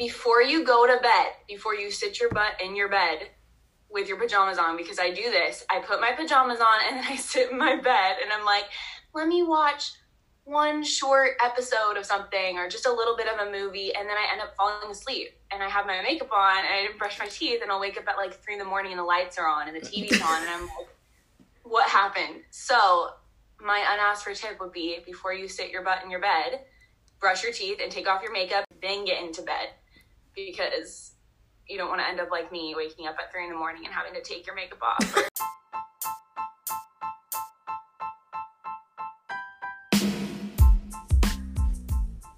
before 0.00 0.40
you 0.40 0.64
go 0.64 0.86
to 0.86 0.98
bed, 1.02 1.26
before 1.46 1.74
you 1.74 1.90
sit 1.90 2.18
your 2.18 2.30
butt 2.30 2.54
in 2.64 2.74
your 2.74 2.88
bed 2.88 3.28
with 3.90 4.08
your 4.08 4.16
pajamas 4.16 4.56
on, 4.56 4.74
because 4.78 4.98
I 4.98 5.10
do 5.10 5.24
this, 5.24 5.62
I 5.68 5.80
put 5.80 6.00
my 6.00 6.12
pajamas 6.12 6.58
on 6.58 6.80
and 6.88 6.96
then 6.96 7.04
I 7.12 7.16
sit 7.16 7.50
in 7.50 7.58
my 7.58 7.76
bed 7.76 8.16
and 8.22 8.32
I'm 8.32 8.46
like, 8.46 8.64
let 9.12 9.28
me 9.28 9.42
watch 9.42 9.92
one 10.44 10.82
short 10.82 11.32
episode 11.44 11.98
of 11.98 12.06
something 12.06 12.56
or 12.56 12.66
just 12.66 12.86
a 12.86 12.90
little 12.90 13.14
bit 13.14 13.26
of 13.28 13.46
a 13.46 13.52
movie 13.52 13.94
and 13.94 14.08
then 14.08 14.16
I 14.16 14.32
end 14.32 14.40
up 14.40 14.56
falling 14.56 14.90
asleep 14.90 15.38
and 15.52 15.62
I 15.62 15.68
have 15.68 15.84
my 15.84 16.00
makeup 16.00 16.32
on 16.32 16.58
and 16.60 16.66
I 16.66 16.82
didn't 16.86 16.98
brush 16.98 17.18
my 17.18 17.26
teeth 17.26 17.60
and 17.60 17.70
I'll 17.70 17.78
wake 17.78 17.98
up 17.98 18.08
at 18.08 18.16
like 18.16 18.32
three 18.42 18.54
in 18.54 18.58
the 18.58 18.64
morning 18.64 18.92
and 18.92 18.98
the 18.98 19.04
lights 19.04 19.36
are 19.36 19.46
on 19.46 19.68
and 19.68 19.76
the 19.76 19.86
TV's 19.86 20.22
on 20.22 20.40
and 20.40 20.50
I'm 20.50 20.62
like, 20.62 20.88
what 21.62 21.86
happened? 21.86 22.40
So 22.50 23.10
my 23.62 23.84
unasked 23.92 24.24
for 24.24 24.32
tip 24.32 24.60
would 24.60 24.72
be 24.72 25.00
before 25.04 25.34
you 25.34 25.46
sit 25.46 25.70
your 25.70 25.82
butt 25.82 26.02
in 26.02 26.10
your 26.10 26.20
bed, 26.20 26.60
brush 27.20 27.42
your 27.42 27.52
teeth 27.52 27.80
and 27.82 27.92
take 27.92 28.08
off 28.08 28.22
your 28.22 28.32
makeup, 28.32 28.64
then 28.80 29.04
get 29.04 29.22
into 29.22 29.42
bed 29.42 29.68
because 30.46 31.12
you 31.68 31.76
don't 31.78 31.88
want 31.88 32.00
to 32.00 32.08
end 32.08 32.20
up 32.20 32.30
like 32.30 32.50
me 32.50 32.74
waking 32.76 33.06
up 33.06 33.16
at 33.18 33.32
three 33.32 33.44
in 33.44 33.50
the 33.50 33.56
morning 33.56 33.82
and 33.84 33.94
having 33.94 34.12
to 34.14 34.22
take 34.22 34.46
your 34.46 34.54
makeup 34.54 34.80
off. 34.82 35.28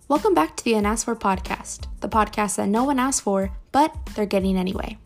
Welcome 0.08 0.34
back 0.34 0.56
to 0.56 0.64
the 0.64 0.74
Unasked 0.74 1.06
For 1.06 1.16
podcast, 1.16 1.86
the 2.00 2.08
podcast 2.08 2.56
that 2.56 2.68
no 2.68 2.84
one 2.84 2.98
asked 2.98 3.22
for, 3.22 3.50
but 3.72 3.94
they're 4.14 4.26
getting 4.26 4.58
anyway. 4.58 4.98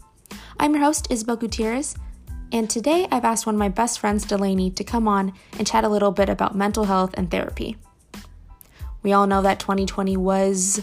I'm 0.59 0.75
your 0.75 0.83
host, 0.83 1.07
Isabel 1.11 1.37
Gutierrez, 1.37 1.95
and 2.51 2.69
today 2.69 3.07
I've 3.13 3.25
asked 3.25 3.47
one 3.47 3.55
of 3.55 3.59
my 3.61 3.69
best 3.69 4.01
friends, 4.01 4.25
Delaney, 4.25 4.71
to 4.73 4.83
come 4.83 5.07
on 5.07 5.33
and 5.59 5.67
chat 5.67 5.85
a 5.85 5.89
little 5.89 6.11
bit 6.11 6.29
about 6.29 6.57
mental 6.57 6.85
health 6.85 7.15
and 7.15 7.31
therapy. 7.31 7.77
We 9.05 9.13
all 9.13 9.29
know 9.29 9.43
that 9.43 9.61
2020 9.61 10.17
was 10.17 10.83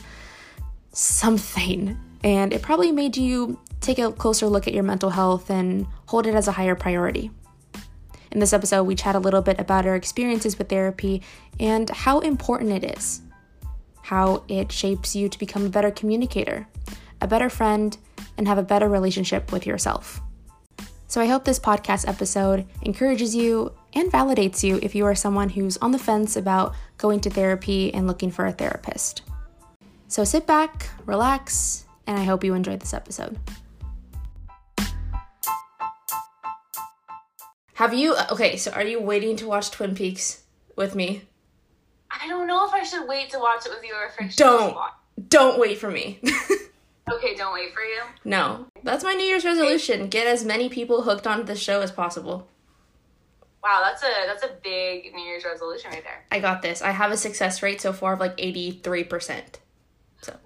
something, 0.94 1.98
and 2.24 2.54
it 2.54 2.62
probably 2.62 2.92
made 2.92 3.18
you 3.18 3.60
take 3.82 4.00
a 4.00 4.12
closer 4.12 4.48
look 4.48 4.68
at 4.68 4.74
your 4.74 4.84
mental 4.84 5.10
health 5.10 5.50
and 5.50 5.86
hold 6.08 6.28
it 6.28 6.36
as 6.36 6.48
a 6.48 6.54
higher 6.54 6.76
priority. 6.76 7.32
In 8.32 8.40
this 8.40 8.54
episode, 8.54 8.84
we 8.84 8.96
chat 8.96 9.16
a 9.16 9.20
little 9.20 9.42
bit 9.42 9.60
about 9.60 9.86
our 9.86 9.96
experiences 9.96 10.58
with 10.58 10.70
therapy 10.70 11.22
and 11.60 11.90
how 11.90 12.20
important 12.20 12.72
it 12.72 12.98
is 12.98 13.22
how 14.04 14.44
it 14.50 14.72
shapes 14.72 15.16
you 15.16 15.30
to 15.30 15.40
become 15.40 15.66
a 15.66 15.70
better 15.70 15.90
communicator, 15.90 16.68
a 17.22 17.28
better 17.28 17.50
friend, 17.50 17.98
and 18.38 18.48
have 18.48 18.58
a 18.58 18.64
better 18.64 18.88
relationship 18.88 19.52
with 19.52 19.66
yourself. 19.66 20.22
So 21.08 21.22
I 21.22 21.28
hope 21.28 21.46
this 21.46 21.60
podcast 21.60 22.08
episode 22.08 22.66
encourages 22.82 23.34
you 23.34 23.72
and 23.94 24.12
validates 24.12 24.62
you 24.62 24.80
if 24.84 24.94
you 24.94 25.06
are 25.06 25.16
someone 25.16 25.50
who's 25.50 25.78
on 25.78 25.92
the 25.92 26.00
fence 26.00 26.36
about 26.36 26.76
going 26.98 27.22
to 27.22 27.30
therapy 27.30 27.94
and 27.94 28.06
looking 28.06 28.30
for 28.30 28.46
a 28.46 28.52
therapist. 28.52 29.22
So 30.10 30.24
sit 30.24 30.46
back, 30.46 30.90
relax, 31.06 31.86
and 32.08 32.18
I 32.18 32.24
hope 32.24 32.44
you 32.44 32.54
enjoyed 32.54 32.80
this 32.80 32.94
episode. 32.94 33.38
Have 37.76 37.94
you, 37.94 38.16
okay, 38.32 38.58
so 38.58 38.72
are 38.72 38.84
you 38.84 39.02
waiting 39.02 39.36
to 39.38 39.48
watch 39.48 39.72
Twin 39.72 39.96
Peaks 39.96 40.44
with 40.76 40.96
me? 40.96 41.24
I 42.12 42.28
don't 42.28 42.48
know 42.48 42.66
if 42.68 42.74
I 42.74 42.84
should 42.84 43.08
wait 43.08 43.32
to 43.32 43.40
watch 43.40 43.66
it 43.66 43.72
with 43.72 43.84
you 43.84 43.94
or 43.96 44.06
if 44.06 44.14
I 44.20 44.28
should 44.28 44.38
Don't. 44.38 44.76
watch. 44.76 44.94
Don't 45.30 45.60
wait 45.60 45.78
for 45.78 45.90
me. 45.90 46.20
Okay, 47.12 47.36
don't 47.36 47.54
wait 47.54 47.74
for 47.74 47.82
you. 47.82 48.02
no, 48.24 48.66
that's 48.82 49.04
my 49.04 49.14
New 49.14 49.26
Year's 49.26 49.44
resolution. 49.44 50.08
Get 50.08 50.26
as 50.26 50.46
many 50.46 50.70
people 50.70 51.02
hooked 51.02 51.28
onto 51.28 51.44
the 51.44 51.54
show 51.56 51.82
as 51.82 51.92
possible. 51.92 52.48
Wow, 53.62 53.82
that's 53.84 54.02
a 54.04 54.08
that's 54.26 54.44
a 54.44 54.56
big 54.64 55.14
New 55.14 55.22
Year's 55.22 55.44
resolution 55.44 55.92
right 55.92 56.02
there. 56.02 56.24
I 56.32 56.40
got 56.40 56.62
this. 56.62 56.82
I 56.82 56.92
have 56.92 57.12
a 57.12 57.18
success 57.18 57.62
rate 57.62 57.82
so 57.82 57.92
far 57.92 58.14
of 58.14 58.22
like 58.22 58.38
83%. 58.38 59.42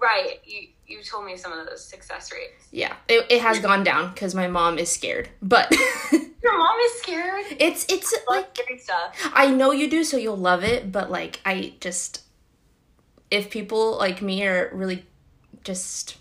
Right. 0.00 0.40
You 0.44 0.68
you 0.88 1.02
told 1.02 1.24
me 1.26 1.36
some 1.36 1.52
of 1.52 1.66
those 1.66 1.84
success 1.84 2.32
rates. 2.32 2.66
Yeah, 2.72 2.94
it, 3.08 3.26
it 3.30 3.42
has 3.42 3.60
gone 3.60 3.84
down 3.84 4.12
because 4.12 4.34
my 4.34 4.48
mom 4.48 4.78
is 4.78 4.90
scared. 4.90 5.28
But 5.42 5.70
Your 6.42 6.56
mom 6.58 6.78
is 6.80 6.92
scared. 7.02 7.44
it's 7.58 7.84
it's 7.92 8.12
Like 8.28 8.44
like 8.46 8.56
scary 8.56 8.78
stuff. 8.78 9.14
I 9.34 9.50
know 9.50 9.70
you 9.72 9.88
do, 9.90 10.02
so 10.04 10.16
you'll 10.16 10.36
love 10.36 10.64
it. 10.64 10.90
But 10.90 11.10
like 11.10 11.40
I 11.44 11.74
just, 11.80 12.22
if 13.30 13.50
people 13.50 13.98
like 13.98 14.22
me 14.22 14.46
are 14.46 14.70
really 14.72 15.04
just 15.64 16.16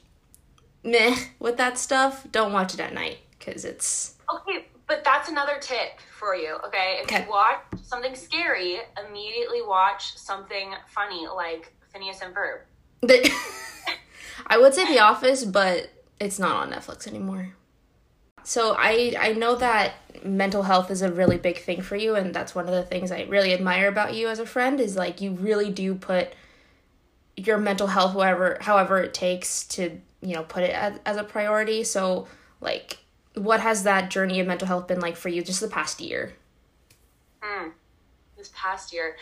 meh 0.83 1.15
with 1.39 1.57
that 1.57 1.77
stuff, 1.77 2.25
don't 2.31 2.51
watch 2.53 2.73
it 2.73 2.79
at 2.79 2.93
night 2.93 3.19
because 3.37 3.63
it's 3.65 4.15
Okay, 4.33 4.65
but 4.87 5.03
that's 5.05 5.29
another 5.29 5.57
tip 5.61 5.99
for 6.19 6.35
you. 6.35 6.57
Okay, 6.65 6.97
if 6.99 7.05
Okay. 7.05 7.23
you 7.23 7.29
watch 7.29 7.61
something 7.83 8.15
scary, 8.15 8.79
immediately 9.07 9.61
watch 9.61 10.17
something 10.17 10.73
funny 10.87 11.25
like 11.27 11.73
Phineas 11.93 12.19
and 12.21 12.35
Ferb. 12.35 12.61
the, 13.01 13.31
I 14.47 14.57
would 14.57 14.73
say 14.73 14.87
The 14.87 14.99
Office, 14.99 15.43
but 15.43 15.89
it's 16.19 16.39
not 16.39 16.55
on 16.55 16.71
Netflix 16.71 17.07
anymore. 17.07 17.53
So 18.43 18.75
I 18.79 19.13
I 19.19 19.33
know 19.33 19.55
that 19.55 19.95
mental 20.23 20.63
health 20.63 20.89
is 20.89 21.01
a 21.01 21.11
really 21.11 21.37
big 21.37 21.59
thing 21.59 21.81
for 21.81 21.97
you, 21.97 22.15
and 22.15 22.33
that's 22.33 22.55
one 22.55 22.65
of 22.65 22.73
the 22.73 22.83
things 22.83 23.11
I 23.11 23.23
really 23.23 23.53
admire 23.53 23.89
about 23.89 24.15
you 24.15 24.29
as 24.29 24.39
a 24.39 24.45
friend 24.45 24.79
is 24.79 24.95
like 24.95 25.19
you 25.19 25.31
really 25.31 25.69
do 25.69 25.95
put 25.95 26.33
your 27.35 27.57
mental 27.57 27.87
health 27.87 28.13
however 28.13 28.57
however 28.61 28.99
it 28.99 29.13
takes 29.13 29.63
to 29.67 30.01
you 30.21 30.33
know 30.33 30.43
put 30.43 30.63
it 30.63 30.71
as, 30.71 30.97
as 31.05 31.17
a 31.17 31.25
priority. 31.25 31.83
So 31.83 32.29
like, 32.61 32.99
what 33.35 33.59
has 33.59 33.83
that 33.83 34.09
journey 34.09 34.39
of 34.39 34.47
mental 34.47 34.67
health 34.67 34.87
been 34.87 35.01
like 35.01 35.17
for 35.17 35.27
you 35.27 35.43
just 35.43 35.59
the 35.59 35.67
past 35.67 35.99
year? 35.99 36.33
Mm, 37.43 37.73
this 38.37 38.51
past 38.55 38.93
year, 38.93 39.17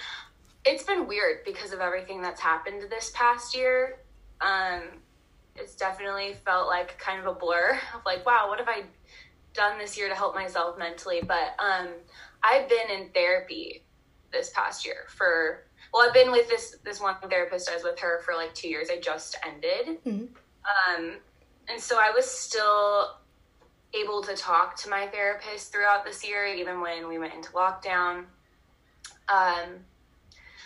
it's 0.65 0.83
been 0.83 1.07
weird 1.07 1.43
because 1.45 1.73
of 1.73 1.79
everything 1.79 2.21
that's 2.21 2.41
happened 2.41 2.83
this 2.91 3.11
past 3.15 3.55
year. 3.55 3.97
Um, 4.39 4.83
it's 5.55 5.75
definitely 5.75 6.33
felt 6.45 6.67
like 6.67 6.97
kind 6.99 7.19
of 7.19 7.27
a 7.27 7.37
blur 7.37 7.79
of 7.93 8.01
like, 8.05 8.25
wow, 8.25 8.47
what 8.47 8.59
have 8.59 8.67
I 8.67 8.83
done 9.53 9.77
this 9.77 9.97
year 9.97 10.09
to 10.09 10.15
help 10.15 10.35
myself 10.35 10.77
mentally? 10.77 11.21
But 11.25 11.55
um, 11.59 11.87
I've 12.43 12.67
been 12.67 12.89
in 12.91 13.09
therapy 13.09 13.83
this 14.31 14.49
past 14.51 14.85
year 14.85 15.05
for 15.07 15.65
well, 15.93 16.05
I've 16.05 16.13
been 16.13 16.31
with 16.31 16.49
this 16.49 16.77
this 16.83 16.99
one 16.99 17.15
therapist. 17.29 17.69
I 17.69 17.75
was 17.75 17.83
with 17.83 17.99
her 17.99 18.21
for 18.25 18.33
like 18.33 18.53
two 18.53 18.67
years. 18.67 18.89
I 18.89 18.99
just 18.99 19.37
ended, 19.45 20.03
Mhm. 20.03 20.27
um, 20.65 21.17
and 21.69 21.79
so 21.81 21.97
I 21.99 22.11
was 22.11 22.29
still 22.29 23.17
able 23.93 24.21
to 24.23 24.35
talk 24.35 24.75
to 24.77 24.89
my 24.89 25.07
therapist 25.07 25.71
throughout 25.71 26.03
this 26.03 26.27
year, 26.27 26.45
even 26.47 26.81
when 26.81 27.07
we 27.07 27.17
went 27.17 27.33
into 27.33 27.49
lockdown. 27.51 28.25
Um, 29.29 29.85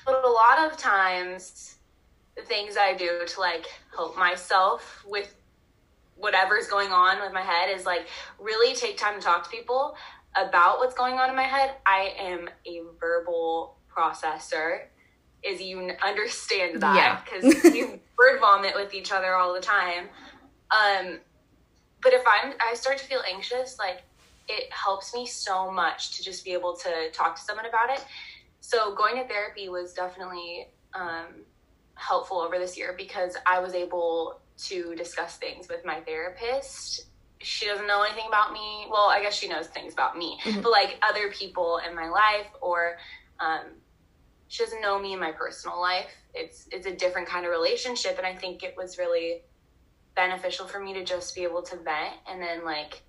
but 0.06 0.24
a 0.26 0.28
lot 0.28 0.72
of 0.72 0.78
times, 0.78 1.78
things 2.48 2.76
I 2.78 2.94
do 2.94 3.26
to 3.26 3.40
like 3.40 3.66
help 3.96 4.18
myself 4.18 5.04
with 5.08 5.34
whatever's 6.16 6.68
going 6.68 6.92
on 6.92 7.22
with 7.22 7.32
my 7.34 7.42
head 7.42 7.70
is 7.70 7.86
like 7.86 8.08
really 8.40 8.76
take 8.76 8.98
time 8.98 9.16
to 9.16 9.22
talk 9.22 9.44
to 9.46 9.50
people 9.50 9.96
about 10.36 10.80
what's 10.80 10.94
going 10.94 11.16
on 11.16 11.30
in 11.30 11.36
my 11.36 11.44
head. 11.44 11.72
I 11.86 12.14
am 12.20 12.50
a 12.68 12.82
verbal 13.00 13.78
processor. 13.96 14.82
Is 15.42 15.62
you 15.62 15.92
understand 16.06 16.82
that 16.82 16.96
Yeah. 16.96 17.22
because 17.42 17.64
we 17.64 17.84
word 18.18 18.40
vomit 18.42 18.76
with 18.76 18.94
each 18.94 19.12
other 19.14 19.36
all 19.36 19.54
the 19.54 19.62
time. 19.62 20.10
Um, 20.72 21.20
but 22.02 22.12
if 22.14 22.24
I'm 22.28 22.54
I 22.60 22.74
start 22.74 22.98
to 22.98 23.06
feel 23.06 23.22
anxious, 23.32 23.80
like 23.80 24.04
it 24.50 24.72
helps 24.74 25.14
me 25.14 25.26
so 25.26 25.72
much 25.72 26.18
to 26.18 26.24
just 26.24 26.44
be 26.44 26.52
able 26.52 26.76
to 26.76 27.10
talk 27.12 27.36
to 27.38 27.42
someone 27.42 27.66
about 27.66 27.90
it. 27.90 28.04
So 28.60 28.94
going 28.96 29.16
to 29.16 29.28
therapy 29.28 29.70
was 29.70 29.94
definitely 29.94 30.68
um, 30.94 31.46
helpful 32.00 32.40
over 32.40 32.58
this 32.58 32.78
year 32.78 32.94
because 32.98 33.36
I 33.46 33.60
was 33.60 33.74
able 33.74 34.40
to 34.70 34.96
discuss 34.96 35.38
things 35.38 35.68
with 35.70 35.86
my 35.86 36.00
therapist. 36.02 37.06
She 37.42 37.66
doesn't 37.68 37.88
know 37.88 38.04
anything 38.04 38.26
about 38.28 38.52
me. 38.52 38.88
Well, 38.90 39.10
I 39.10 39.22
guess 39.22 39.34
she 39.34 39.48
knows 39.48 39.68
things 39.68 39.94
about 39.94 40.18
me, 40.18 40.40
Mhm. 40.44 40.62
but 40.64 40.72
like 40.72 41.00
other 41.02 41.32
people 41.32 41.80
in 41.88 41.96
my 41.96 42.10
life, 42.10 42.48
or 42.62 42.98
um, 43.40 43.82
she 44.48 44.64
doesn't 44.64 44.82
know 44.82 45.00
me 45.00 45.14
in 45.14 45.20
my 45.20 45.32
personal 45.32 45.80
life. 45.80 46.12
It's 46.34 46.68
it's 46.72 46.86
a 46.88 46.96
different 46.96 47.28
kind 47.28 47.46
of 47.46 47.52
relationship, 47.52 48.18
and 48.18 48.28
I 48.28 48.36
think 48.36 48.64
it 48.64 48.76
was 48.76 48.98
really 48.98 49.44
beneficial 50.16 50.68
for 50.68 50.80
me 50.80 50.94
to 50.94 51.04
just 51.06 51.34
be 51.36 51.44
able 51.44 51.62
to 51.64 51.78
vent 51.78 52.16
and 52.30 52.42
then 52.42 52.66
like 52.66 53.04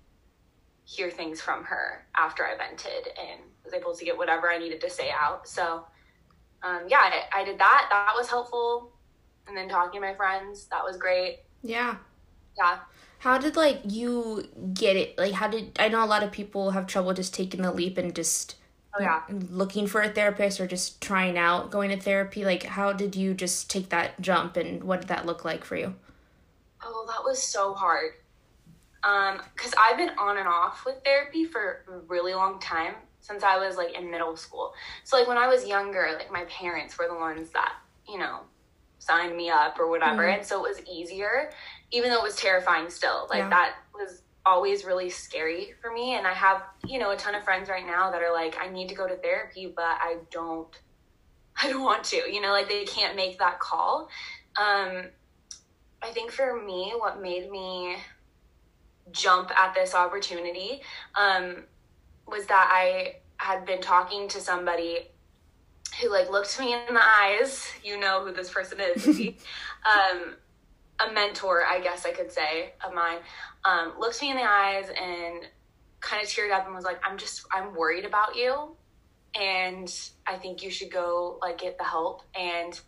hear 0.85 1.09
things 1.09 1.41
from 1.41 1.63
her 1.65 2.05
after 2.15 2.45
I 2.45 2.55
vented 2.55 3.07
and 3.19 3.41
was 3.63 3.73
able 3.73 3.95
to 3.95 4.05
get 4.05 4.17
whatever 4.17 4.49
I 4.49 4.57
needed 4.57 4.81
to 4.81 4.89
say 4.89 5.09
out. 5.11 5.47
So, 5.47 5.85
um, 6.63 6.83
yeah, 6.87 6.99
I, 7.33 7.41
I 7.41 7.43
did 7.43 7.59
that. 7.59 7.87
That 7.89 8.13
was 8.15 8.29
helpful. 8.29 8.91
And 9.47 9.57
then 9.57 9.69
talking 9.69 10.01
to 10.01 10.07
my 10.07 10.13
friends, 10.15 10.67
that 10.67 10.83
was 10.83 10.97
great. 10.97 11.39
Yeah. 11.63 11.97
Yeah. 12.57 12.79
How 13.19 13.37
did 13.37 13.55
like 13.55 13.81
you 13.85 14.47
get 14.73 14.95
it? 14.95 15.17
Like 15.17 15.33
how 15.33 15.47
did 15.47 15.77
I 15.79 15.87
know 15.89 16.03
a 16.03 16.07
lot 16.07 16.23
of 16.23 16.31
people 16.31 16.71
have 16.71 16.87
trouble 16.87 17.13
just 17.13 17.33
taking 17.33 17.61
the 17.61 17.71
leap 17.71 17.97
and 17.97 18.15
just 18.15 18.55
Oh, 18.93 19.01
yeah. 19.01 19.21
looking 19.29 19.87
for 19.87 20.01
a 20.01 20.09
therapist 20.09 20.59
or 20.59 20.67
just 20.67 21.01
trying 21.01 21.37
out 21.37 21.71
going 21.71 21.89
to 21.91 21.97
therapy? 21.97 22.43
Like 22.45 22.63
how 22.63 22.93
did 22.93 23.15
you 23.15 23.33
just 23.33 23.69
take 23.69 23.89
that 23.89 24.19
jump 24.21 24.57
and 24.57 24.83
what 24.83 25.01
did 25.01 25.07
that 25.09 25.25
look 25.25 25.45
like 25.45 25.63
for 25.63 25.75
you? 25.77 25.95
Oh, 26.83 27.05
that 27.07 27.23
was 27.23 27.41
so 27.41 27.73
hard. 27.73 28.13
Um, 29.03 29.41
cause 29.55 29.73
I've 29.79 29.97
been 29.97 30.11
on 30.17 30.37
and 30.37 30.47
off 30.47 30.85
with 30.85 30.97
therapy 31.03 31.45
for 31.45 31.83
a 31.87 31.99
really 32.07 32.33
long 32.35 32.59
time 32.59 32.95
since 33.21 33.43
I 33.43 33.57
was 33.57 33.77
like 33.77 33.93
in 33.97 34.09
middle 34.11 34.35
school. 34.35 34.73
So 35.03 35.17
like 35.17 35.27
when 35.27 35.37
I 35.37 35.47
was 35.47 35.65
younger, 35.65 36.09
like 36.17 36.31
my 36.31 36.45
parents 36.45 36.97
were 36.97 37.07
the 37.07 37.15
ones 37.15 37.51
that, 37.51 37.73
you 38.07 38.17
know, 38.17 38.41
signed 38.99 39.35
me 39.35 39.49
up 39.49 39.79
or 39.79 39.87
whatever. 39.89 40.23
Mhm. 40.23 40.37
And 40.37 40.45
so 40.45 40.63
it 40.65 40.69
was 40.69 40.81
easier, 40.87 41.51
even 41.91 42.09
though 42.11 42.17
it 42.17 42.23
was 42.23 42.35
terrifying 42.35 42.89
still. 42.89 43.27
Like 43.29 43.39
Yeah. 43.39 43.49
that 43.49 43.75
was 43.93 44.23
always 44.45 44.85
really 44.85 45.09
scary 45.09 45.75
for 45.81 45.91
me. 45.91 46.15
And 46.15 46.25
I 46.25 46.33
have, 46.33 46.63
you 46.85 46.99
know, 46.99 47.11
a 47.11 47.15
ton 47.15 47.35
of 47.35 47.43
friends 47.43 47.69
right 47.69 47.85
now 47.85 48.11
that 48.11 48.21
are 48.23 48.33
like, 48.33 48.57
I 48.59 48.67
need 48.69 48.89
to 48.89 48.95
go 48.95 49.07
to 49.07 49.15
therapy, 49.17 49.67
but 49.67 49.83
I 49.85 50.17
don't, 50.31 50.75
I 51.61 51.69
don't 51.69 51.83
want 51.83 52.03
to, 52.05 52.17
you 52.31 52.41
know, 52.41 52.51
like 52.51 52.67
they 52.67 52.85
can't 52.85 53.15
make 53.15 53.37
that 53.39 53.59
call. 53.59 54.09
Um, 54.55 55.09
I 56.01 56.11
think 56.11 56.31
for 56.31 56.59
me, 56.59 56.93
what 56.97 57.21
made 57.21 57.51
me 57.51 57.97
jump 59.11 59.51
at 59.51 59.73
this 59.75 59.93
opportunity 59.93 60.81
um, 61.15 61.63
was 62.27 62.45
that 62.47 62.69
I 62.71 63.15
had 63.37 63.65
been 63.65 63.81
talking 63.81 64.27
to 64.29 64.39
somebody 64.39 65.07
who 66.01 66.09
like 66.09 66.29
looked 66.29 66.59
me 66.59 66.73
in 66.73 66.93
the 66.93 67.01
eyes. 67.01 67.67
You 67.83 67.99
know 67.99 68.23
who 68.25 68.31
this 68.31 68.49
person 68.49 68.79
is. 68.79 69.19
Um, 69.83 70.35
a 70.99 71.11
mentor, 71.11 71.63
I 71.65 71.79
guess 71.79 72.05
I 72.05 72.11
could 72.11 72.31
say, 72.31 72.73
of 72.85 72.93
mine, 72.93 73.17
um, 73.65 73.93
looked 73.99 74.21
me 74.21 74.29
in 74.29 74.37
the 74.37 74.43
eyes 74.43 74.89
and 74.89 75.47
kind 75.99 76.21
of 76.21 76.29
teared 76.29 76.51
up 76.51 76.65
and 76.65 76.75
was 76.75 76.85
like, 76.85 76.99
"I'm 77.03 77.17
just, 77.17 77.45
I'm 77.51 77.73
worried 77.73 78.05
about 78.05 78.35
you, 78.35 78.75
and 79.33 79.91
I 80.27 80.35
think 80.35 80.61
you 80.63 80.69
should 80.69 80.91
go 80.91 81.39
like 81.41 81.59
get 81.59 81.77
the 81.77 81.83
help." 81.83 82.21
And 82.35 82.79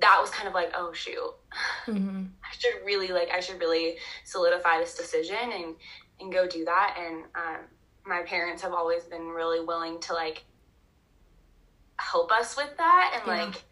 that 0.00 0.18
was 0.20 0.30
kind 0.30 0.48
of 0.48 0.54
like, 0.54 0.72
"Oh 0.74 0.92
shoot, 0.92 1.34
hmm 1.86 2.24
I 2.44 2.54
should 2.58 2.84
really 2.84 3.08
like, 3.08 3.30
I 3.30 3.40
should 3.40 3.60
really 3.60 3.96
solidify 4.24 4.78
this 4.78 4.94
decision 4.94 5.52
and 5.52 5.74
and 6.20 6.32
go 6.32 6.46
do 6.46 6.64
that." 6.66 6.96
And 6.98 7.24
um, 7.34 7.64
my 8.06 8.22
parents 8.22 8.62
have 8.62 8.72
always 8.72 9.04
been 9.04 9.28
really 9.28 9.64
willing 9.64 10.00
to 10.00 10.14
like 10.14 10.44
help 11.98 12.30
us 12.30 12.56
with 12.56 12.76
that 12.76 13.12
and 13.16 13.26
Yeah. 13.26 13.44
like 13.44 13.62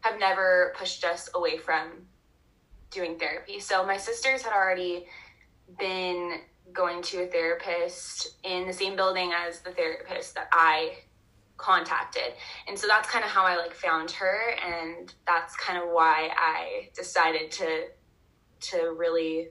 have 0.00 0.18
never 0.18 0.74
pushed 0.76 1.04
us 1.04 1.30
away 1.34 1.56
from 1.56 2.06
doing 2.90 3.18
therapy. 3.18 3.60
So 3.60 3.84
my 3.86 3.96
sisters 3.96 4.42
had 4.42 4.52
already 4.52 5.06
been 5.78 6.40
going 6.72 7.02
to 7.02 7.22
a 7.22 7.26
therapist 7.26 8.36
in 8.42 8.66
the 8.66 8.72
same 8.72 8.96
building 8.96 9.32
as 9.32 9.60
the 9.60 9.70
therapist 9.70 10.34
that 10.34 10.48
I 10.52 10.98
contacted. 11.56 12.34
And 12.68 12.78
so 12.78 12.86
that's 12.86 13.08
kind 13.08 13.24
of 13.24 13.30
how 13.30 13.44
I 13.44 13.56
like 13.56 13.74
found 13.74 14.10
her 14.12 14.50
and 14.62 15.12
that's 15.26 15.56
kind 15.56 15.78
of 15.82 15.88
why 15.90 16.30
I 16.36 16.88
decided 16.94 17.50
to 17.52 17.86
to 18.60 18.94
really 18.96 19.50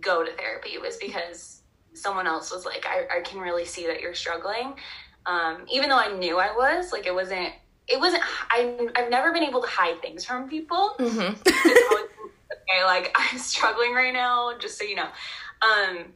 go 0.00 0.24
to 0.24 0.32
therapy 0.32 0.78
was 0.78 0.96
because 0.96 1.61
someone 1.94 2.26
else 2.26 2.50
was 2.52 2.64
like 2.64 2.86
I, 2.86 3.18
I 3.18 3.20
can 3.22 3.40
really 3.40 3.64
see 3.64 3.86
that 3.86 4.00
you're 4.00 4.14
struggling 4.14 4.74
um, 5.26 5.64
even 5.70 5.88
though 5.88 5.98
I 5.98 6.12
knew 6.16 6.38
I 6.38 6.52
was 6.52 6.92
like 6.92 7.06
it 7.06 7.14
wasn't 7.14 7.52
it 7.88 8.00
wasn't 8.00 8.22
I, 8.50 8.88
I've 8.96 9.10
never 9.10 9.32
been 9.32 9.42
able 9.44 9.62
to 9.62 9.68
hide 9.68 10.00
things 10.02 10.24
from 10.24 10.48
people 10.48 10.96
hmm 10.98 11.34
always, 11.90 12.06
okay, 12.52 12.84
like 12.84 13.12
I'm 13.16 13.38
struggling 13.38 13.94
right 13.94 14.12
now, 14.14 14.58
just 14.58 14.78
so 14.78 14.84
you 14.84 14.96
know. 14.96 15.08
Um, 15.62 16.14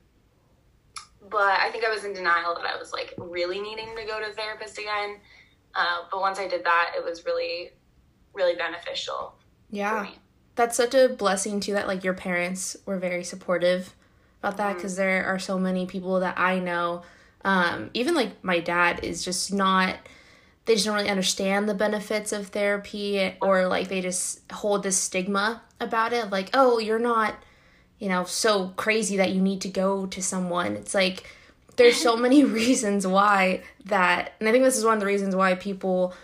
but 1.31 1.61
I 1.61 1.71
think 1.71 1.85
I 1.85 1.91
was 1.91 2.05
in 2.05 2.13
denial 2.13 2.55
that 2.55 2.67
I 2.67 2.79
was 2.79 2.93
like 2.93 3.15
really 3.19 3.61
needing 3.61 3.97
to 3.97 4.05
go 4.07 4.21
to 4.21 4.31
a 4.31 4.33
therapist 4.33 4.79
again. 4.79 5.19
Uh, 5.75 6.03
but 6.11 6.21
once 6.21 6.39
I 6.39 6.49
did 6.49 6.65
that, 6.65 6.93
it 6.97 7.05
was 7.05 7.25
really, 7.25 7.71
really 8.35 8.57
beneficial 8.57 9.37
for 9.85 10.01
Yeah. 10.01 10.03
me. 10.03 10.19
That's 10.57 10.77
such 10.77 10.95
a 10.95 11.09
blessing 11.09 11.61
too 11.61 11.75
that 11.75 11.89
like 11.89 12.05
your 12.05 12.15
parents 12.15 12.77
were 12.87 12.99
very 12.99 13.25
supportive 13.25 13.96
about 14.43 14.57
that 14.59 14.75
because 14.77 14.97
there 14.97 15.25
are 15.27 15.39
so 15.39 15.59
many 15.59 15.87
people 15.87 16.21
that 16.21 16.39
I 16.39 16.59
know, 16.59 17.03
um, 17.45 17.91
even 17.95 18.15
like 18.15 18.43
my 18.45 18.61
dad 18.61 19.01
is 19.03 19.25
just 19.25 19.53
not. 19.53 19.97
They 20.65 20.75
just 20.75 20.85
don't 20.87 20.97
really 20.97 21.11
understand 21.11 21.69
the 21.69 21.75
benefits 21.75 22.33
of 22.33 22.49
therapy, 22.49 23.35
or 23.41 23.69
like 23.69 23.89
they 23.89 24.01
just 24.01 24.41
hold 24.51 24.83
this 24.83 24.97
stigma 24.97 25.63
about 25.81 26.13
it, 26.13 26.31
like, 26.31 26.51
oh, 26.55 26.79
you're 26.79 26.99
not, 26.99 27.37
you 28.01 28.09
know, 28.09 28.25
so 28.25 28.73
crazy 28.77 29.17
that 29.19 29.31
you 29.31 29.41
need 29.41 29.61
to 29.61 29.69
go 29.69 30.07
to 30.07 30.21
someone. 30.21 30.75
It's 30.75 30.95
like 30.95 31.31
there's 31.77 31.97
so 31.97 32.17
many 32.27 32.45
reasons 32.63 33.07
why 33.07 33.63
that, 33.85 34.33
and 34.41 34.49
I 34.49 34.53
think 34.53 34.65
this 34.65 34.77
is 34.77 34.85
one 34.85 34.95
of 34.95 35.01
the 35.01 35.07
reasons 35.07 35.37
why 35.37 35.55
people 35.55 36.15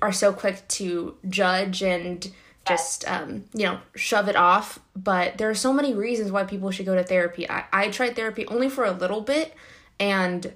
are 0.00 0.12
so 0.12 0.32
quick 0.32 0.66
to 0.68 1.16
judge 1.28 1.82
and 1.82 2.32
just 2.66 3.08
um, 3.08 3.44
you 3.54 3.64
know 3.66 3.80
shove 3.94 4.28
it 4.28 4.36
off. 4.36 4.78
But 4.94 5.38
there 5.38 5.50
are 5.50 5.54
so 5.54 5.72
many 5.72 5.94
reasons 5.94 6.30
why 6.30 6.44
people 6.44 6.70
should 6.70 6.86
go 6.86 6.94
to 6.94 7.02
therapy. 7.04 7.48
I, 7.48 7.64
I 7.72 7.88
tried 7.88 8.16
therapy 8.16 8.46
only 8.46 8.68
for 8.68 8.84
a 8.84 8.92
little 8.92 9.20
bit 9.20 9.54
and 10.02 10.52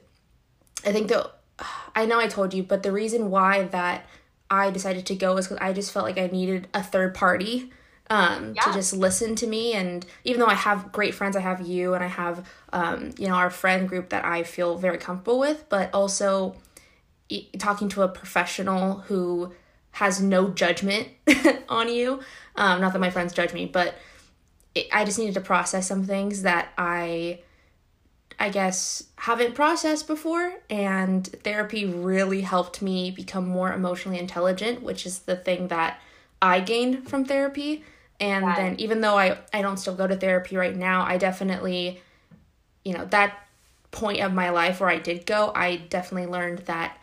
i 0.84 0.92
think 0.92 1.08
that 1.08 1.30
i 1.94 2.04
know 2.04 2.18
i 2.18 2.26
told 2.26 2.52
you 2.52 2.62
but 2.62 2.82
the 2.82 2.92
reason 2.92 3.30
why 3.30 3.62
that 3.64 4.06
i 4.50 4.70
decided 4.70 5.06
to 5.06 5.14
go 5.14 5.36
is 5.36 5.46
because 5.46 5.62
i 5.62 5.72
just 5.72 5.92
felt 5.92 6.04
like 6.04 6.18
i 6.18 6.26
needed 6.26 6.66
a 6.74 6.82
third 6.82 7.14
party 7.14 7.70
um, 8.08 8.54
to 8.54 8.72
just 8.72 8.92
listen 8.92 9.34
to 9.34 9.48
me. 9.48 9.72
And 9.72 10.06
even 10.22 10.38
though 10.40 10.46
i 10.46 10.54
have 10.54 10.92
great 10.92 11.12
friends 11.14 11.34
i 11.34 11.40
have 11.40 11.66
you 11.66 11.94
and 11.94 12.04
i 12.04 12.06
have 12.06 12.48
um, 12.72 13.10
you 13.18 13.26
know 13.26 13.34
our 13.34 13.50
friend 13.50 13.88
group 13.88 14.10
that 14.10 14.24
i 14.24 14.42
feel 14.44 14.76
very 14.76 14.98
comfortable 14.98 15.40
with 15.40 15.64
but 15.68 15.92
also 15.92 16.54
e- 17.28 17.48
talking 17.58 17.88
to 17.90 18.02
a 18.02 18.08
professional 18.08 18.98
who 19.08 19.52
has 19.96 20.20
no 20.20 20.48
judgment 20.50 21.08
on 21.70 21.88
you. 21.88 22.20
Um, 22.54 22.82
not 22.82 22.92
that 22.92 22.98
my 22.98 23.08
friends 23.08 23.32
judge 23.32 23.54
me, 23.54 23.64
but 23.64 23.94
it, 24.74 24.88
I 24.92 25.06
just 25.06 25.18
needed 25.18 25.32
to 25.34 25.40
process 25.40 25.88
some 25.88 26.04
things 26.04 26.42
that 26.42 26.68
I, 26.76 27.40
I 28.38 28.50
guess, 28.50 29.04
haven't 29.16 29.54
processed 29.54 30.06
before. 30.06 30.52
And 30.68 31.26
therapy 31.26 31.86
really 31.86 32.42
helped 32.42 32.82
me 32.82 33.10
become 33.10 33.48
more 33.48 33.72
emotionally 33.72 34.18
intelligent, 34.18 34.82
which 34.82 35.06
is 35.06 35.20
the 35.20 35.34
thing 35.34 35.68
that 35.68 35.98
I 36.42 36.60
gained 36.60 37.08
from 37.08 37.24
therapy. 37.24 37.82
And 38.20 38.44
then, 38.54 38.78
even 38.78 39.00
though 39.00 39.16
I, 39.16 39.38
I 39.54 39.62
don't 39.62 39.78
still 39.78 39.94
go 39.94 40.06
to 40.06 40.16
therapy 40.16 40.58
right 40.58 40.76
now, 40.76 41.04
I 41.04 41.16
definitely, 41.16 42.02
you 42.84 42.92
know, 42.92 43.06
that 43.06 43.46
point 43.92 44.20
of 44.20 44.34
my 44.34 44.50
life 44.50 44.80
where 44.80 44.90
I 44.90 44.98
did 44.98 45.24
go, 45.24 45.52
I 45.54 45.76
definitely 45.76 46.30
learned 46.30 46.58
that 46.60 46.98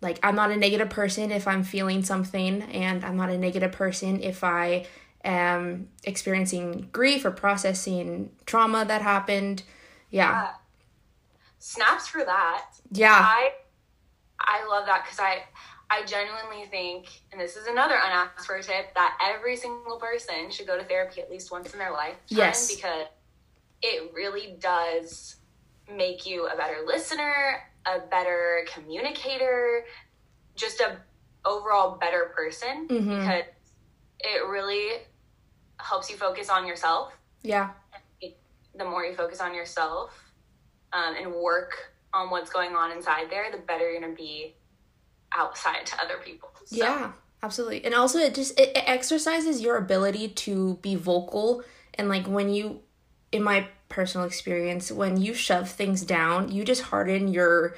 like 0.00 0.18
I'm 0.22 0.34
not 0.34 0.50
a 0.50 0.56
negative 0.56 0.90
person 0.90 1.30
if 1.30 1.46
I'm 1.46 1.62
feeling 1.62 2.02
something 2.02 2.62
and 2.62 3.04
I'm 3.04 3.16
not 3.16 3.30
a 3.30 3.38
negative 3.38 3.72
person 3.72 4.20
if 4.22 4.42
I 4.42 4.86
am 5.24 5.88
experiencing 6.04 6.88
grief 6.92 7.24
or 7.24 7.30
processing 7.30 8.30
trauma 8.46 8.84
that 8.86 9.02
happened. 9.02 9.62
Yeah. 10.10 10.50
Snaps 11.58 12.08
for 12.08 12.24
that. 12.24 12.66
Yeah. 12.90 13.18
I 13.20 13.50
I 14.38 14.66
love 14.68 14.86
that 14.86 15.04
because 15.04 15.20
I 15.20 15.42
I 15.92 16.04
genuinely 16.04 16.66
think, 16.70 17.08
and 17.32 17.40
this 17.40 17.56
is 17.56 17.66
another 17.66 17.96
unasked 17.96 18.46
for 18.46 18.62
tip, 18.62 18.94
that 18.94 19.18
every 19.20 19.56
single 19.56 19.98
person 19.98 20.48
should 20.50 20.68
go 20.68 20.78
to 20.78 20.84
therapy 20.84 21.20
at 21.20 21.28
least 21.28 21.50
once 21.50 21.72
in 21.72 21.80
their 21.80 21.90
life. 21.90 22.14
Yes. 22.28 22.72
because 22.72 23.06
it 23.82 24.12
really 24.14 24.56
does 24.60 25.36
make 25.92 26.26
you 26.26 26.46
a 26.46 26.56
better 26.56 26.78
listener, 26.86 27.62
a 27.86 28.00
better 28.10 28.66
communicator, 28.72 29.84
just 30.54 30.80
a 30.80 30.96
overall 31.44 31.96
better 31.96 32.32
person 32.36 32.86
Mhm. 32.88 33.18
because 33.18 33.44
it 34.20 34.46
really 34.46 35.02
helps 35.78 36.10
you 36.10 36.16
focus 36.16 36.50
on 36.50 36.66
yourself 36.66 37.16
Yeah. 37.42 37.70
the 38.74 38.84
more 38.84 39.04
you 39.04 39.14
focus 39.16 39.40
on 39.40 39.54
yourself 39.54 40.32
um, 40.92 41.14
and 41.16 41.34
work 41.34 41.92
on 42.12 42.30
what's 42.30 42.50
going 42.50 42.76
on 42.76 42.92
inside 42.92 43.28
there, 43.30 43.50
the 43.50 43.58
better 43.58 43.90
you're 43.90 44.00
gonna 44.00 44.14
be 44.14 44.54
outside 45.32 45.86
to 45.86 46.00
other 46.02 46.18
people. 46.18 46.50
So, 46.66 46.76
Yeah. 46.76 47.12
Absolutely. 47.42 47.84
And 47.84 47.94
also 47.94 48.18
it 48.18 48.34
just 48.34 48.58
it, 48.60 48.76
it 48.76 48.84
exercises 48.86 49.62
your 49.62 49.76
ability 49.76 50.28
to 50.28 50.74
be 50.82 50.94
vocal 50.94 51.64
and 51.94 52.08
like 52.08 52.26
when 52.26 52.50
you 52.52 52.82
in 53.32 53.42
my 53.42 53.66
personal 53.90 54.26
experience 54.26 54.90
when 54.90 55.20
you 55.20 55.34
shove 55.34 55.68
things 55.68 56.02
down, 56.02 56.50
you 56.50 56.64
just 56.64 56.82
harden 56.82 57.28
your 57.28 57.76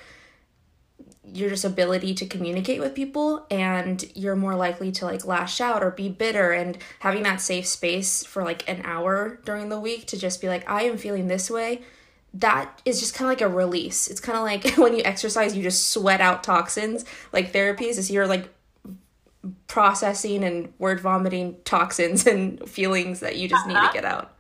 your 1.25 1.49
just 1.51 1.65
ability 1.65 2.15
to 2.15 2.27
communicate 2.27 2.81
with 2.81 2.95
people 2.95 3.47
and 3.49 4.05
you're 4.15 4.37
more 4.37 4.57
likely 4.57 4.91
to 4.91 5.05
like 5.05 5.25
lash 5.25 5.61
out 5.61 5.83
or 5.83 5.91
be 5.91 6.09
bitter 6.09 6.51
and 6.51 6.77
having 6.99 7.23
that 7.23 7.41
safe 7.41 7.67
space 7.67 8.25
for 8.25 8.43
like 8.43 8.69
an 8.69 8.83
hour 8.85 9.41
during 9.45 9.69
the 9.69 9.79
week 9.79 10.05
to 10.05 10.19
just 10.19 10.41
be 10.41 10.49
like 10.49 10.69
I 10.69 10.83
am 10.83 10.99
feeling 10.99 11.29
this 11.29 11.49
way 11.49 11.83
that 12.35 12.81
is 12.85 12.99
just 12.99 13.15
kind 13.15 13.27
of 13.27 13.31
like 13.31 13.41
a 13.41 13.55
release. 13.55 14.09
It's 14.09 14.21
kind 14.21 14.39
of 14.39 14.45
like 14.45 14.77
when 14.77 14.97
you 14.97 15.03
exercise 15.05 15.57
you 15.57 15.63
just 15.63 15.91
sweat 15.91 16.21
out 16.21 16.43
toxins. 16.43 17.05
Like 17.33 17.53
therapy 17.53 17.87
is 17.87 18.11
you're 18.11 18.27
like 18.27 18.49
processing 19.67 20.45
and 20.45 20.73
word 20.79 21.01
vomiting 21.01 21.57
toxins 21.65 22.27
and 22.27 22.69
feelings 22.69 23.21
that 23.21 23.37
you 23.37 23.49
just 23.49 23.67
need 23.67 23.75
to 23.75 23.81
uh-huh. 23.81 23.93
get 23.93 24.05
out. 24.05 24.35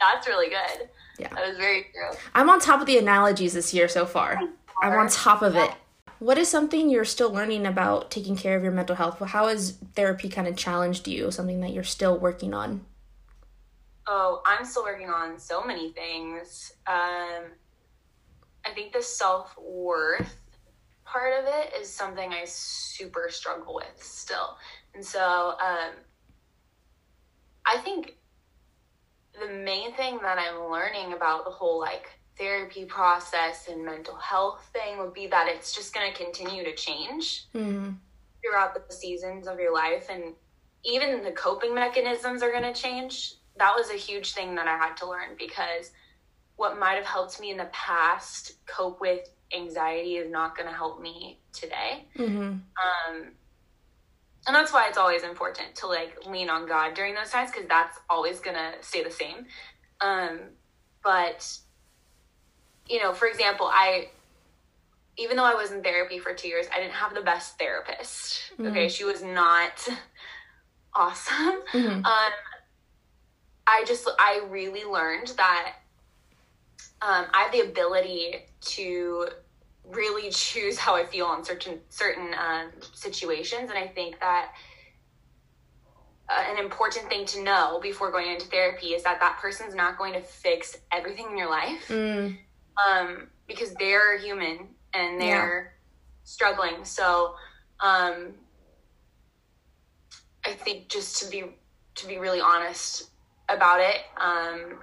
That's 0.00 0.26
really 0.26 0.48
good. 0.48 0.88
Yeah. 1.18 1.28
that 1.34 1.48
was 1.48 1.56
very 1.58 1.82
true. 1.92 2.18
I'm 2.34 2.48
on 2.48 2.60
top 2.60 2.80
of 2.80 2.86
the 2.86 2.98
analogies 2.98 3.52
this 3.52 3.74
year 3.74 3.88
so 3.88 4.06
far. 4.06 4.40
I'm 4.82 4.92
on 4.98 5.08
top 5.08 5.42
of 5.42 5.54
it. 5.54 5.70
What 6.18 6.36
is 6.36 6.48
something 6.48 6.90
you're 6.90 7.04
still 7.04 7.32
learning 7.32 7.66
about 7.66 8.10
taking 8.10 8.36
care 8.36 8.56
of 8.56 8.62
your 8.62 8.72
mental 8.72 8.96
health? 8.96 9.18
How 9.20 9.48
has 9.48 9.78
therapy 9.94 10.28
kind 10.28 10.46
of 10.48 10.56
challenged 10.56 11.08
you? 11.08 11.30
Something 11.30 11.60
that 11.60 11.72
you're 11.72 11.84
still 11.84 12.18
working 12.18 12.52
on? 12.52 12.84
Oh, 14.06 14.42
I'm 14.44 14.64
still 14.64 14.82
working 14.84 15.08
on 15.08 15.38
so 15.38 15.62
many 15.62 15.92
things. 15.92 16.72
Um, 16.86 17.44
I 18.64 18.72
think 18.74 18.92
the 18.92 19.02
self 19.02 19.56
worth 19.58 20.36
part 21.04 21.32
of 21.38 21.46
it 21.46 21.72
is 21.80 21.90
something 21.90 22.32
I 22.32 22.44
super 22.44 23.28
struggle 23.30 23.74
with 23.74 24.02
still. 24.02 24.56
And 24.94 25.04
so, 25.04 25.54
um, 25.60 25.92
I 27.66 27.78
think 27.78 28.16
the 29.40 29.52
main 29.52 29.92
thing 29.94 30.18
that 30.22 30.38
I'm 30.38 30.70
learning 30.70 31.12
about 31.12 31.44
the 31.44 31.50
whole 31.50 31.80
like 31.80 32.08
therapy 32.38 32.84
process 32.84 33.68
and 33.68 33.84
mental 33.84 34.16
health 34.16 34.68
thing 34.72 34.98
would 34.98 35.12
be 35.12 35.26
that 35.28 35.48
it's 35.48 35.74
just 35.74 35.92
going 35.94 36.10
to 36.12 36.24
continue 36.24 36.64
to 36.64 36.74
change 36.74 37.46
Mm-hmm. 37.54 37.90
throughout 38.42 38.74
the 38.74 38.94
seasons 38.94 39.46
of 39.46 39.58
your 39.58 39.74
life 39.74 40.06
and 40.10 40.34
even 40.84 41.22
the 41.22 41.32
coping 41.32 41.74
mechanisms 41.74 42.42
are 42.42 42.50
going 42.50 42.62
to 42.62 42.72
change 42.72 43.34
that 43.58 43.74
was 43.76 43.90
a 43.90 43.94
huge 43.94 44.32
thing 44.32 44.54
that 44.54 44.66
i 44.66 44.76
had 44.78 44.96
to 44.96 45.06
learn 45.06 45.36
because 45.38 45.90
what 46.56 46.78
might 46.78 46.94
have 46.94 47.04
helped 47.04 47.38
me 47.40 47.50
in 47.50 47.58
the 47.58 47.68
past 47.72 48.54
cope 48.66 48.98
with 49.00 49.28
anxiety 49.54 50.16
is 50.16 50.30
not 50.30 50.56
going 50.56 50.68
to 50.68 50.74
help 50.74 51.00
me 51.02 51.38
today 51.52 52.06
Mm-hmm. 52.16 52.52
um 52.52 53.32
and 54.50 54.56
that's 54.56 54.72
why 54.72 54.88
it's 54.88 54.98
always 54.98 55.22
important 55.22 55.76
to 55.76 55.86
like 55.86 56.26
lean 56.26 56.50
on 56.50 56.66
god 56.66 56.94
during 56.94 57.14
those 57.14 57.30
times 57.30 57.52
because 57.52 57.68
that's 57.68 57.96
always 58.10 58.40
going 58.40 58.56
to 58.56 58.72
stay 58.80 59.04
the 59.04 59.10
same. 59.10 59.46
Um 60.00 60.40
but 61.04 61.56
you 62.88 63.00
know 63.00 63.12
for 63.12 63.28
example 63.28 63.70
i 63.72 64.08
even 65.16 65.36
though 65.36 65.44
i 65.44 65.54
was 65.54 65.70
in 65.70 65.84
therapy 65.84 66.18
for 66.18 66.34
two 66.34 66.48
years 66.48 66.66
i 66.74 66.80
didn't 66.80 66.94
have 66.94 67.14
the 67.14 67.20
best 67.20 67.58
therapist. 67.60 68.40
Okay 68.58 68.88
she 68.88 69.04
was 69.04 69.22
not 69.22 69.88
awesome. 70.94 71.60
Mm-hmm. 71.72 72.04
um, 72.04 72.32
I 73.68 73.84
just 73.86 74.10
I 74.18 74.42
really 74.50 74.82
learned 74.82 75.28
that 75.36 75.74
um, 77.00 77.26
I 77.32 77.44
have 77.44 77.52
the 77.52 77.60
ability 77.60 78.46
to 78.62 79.28
really 79.92 80.30
choose 80.30 80.78
how 80.78 80.94
I 80.94 81.04
feel 81.04 81.26
on 81.26 81.44
certain 81.44 81.80
certain 81.88 82.34
um, 82.34 82.70
situations, 82.92 83.70
and 83.70 83.78
I 83.78 83.86
think 83.86 84.20
that 84.20 84.52
uh, 86.28 86.44
an 86.52 86.58
important 86.58 87.08
thing 87.08 87.26
to 87.26 87.42
know 87.42 87.80
before 87.82 88.10
going 88.12 88.30
into 88.32 88.46
therapy 88.46 88.88
is 88.88 89.02
that 89.02 89.18
that 89.20 89.38
person's 89.40 89.74
not 89.74 89.98
going 89.98 90.12
to 90.12 90.20
fix 90.20 90.76
everything 90.92 91.26
in 91.30 91.36
your 91.36 91.50
life 91.50 91.88
Mm. 91.88 92.38
um, 92.88 93.28
because 93.48 93.74
they're 93.74 94.16
human 94.18 94.68
and 94.94 95.20
they're 95.20 95.74
struggling. 96.22 96.84
So 96.84 97.34
um, 97.80 98.34
I 100.46 100.52
think 100.52 100.88
just 100.88 101.22
to 101.22 101.30
be 101.30 101.44
to 101.96 102.06
be 102.06 102.18
really 102.18 102.40
honest 102.40 103.10
about 103.48 103.80
it, 103.80 103.96
um, 104.16 104.78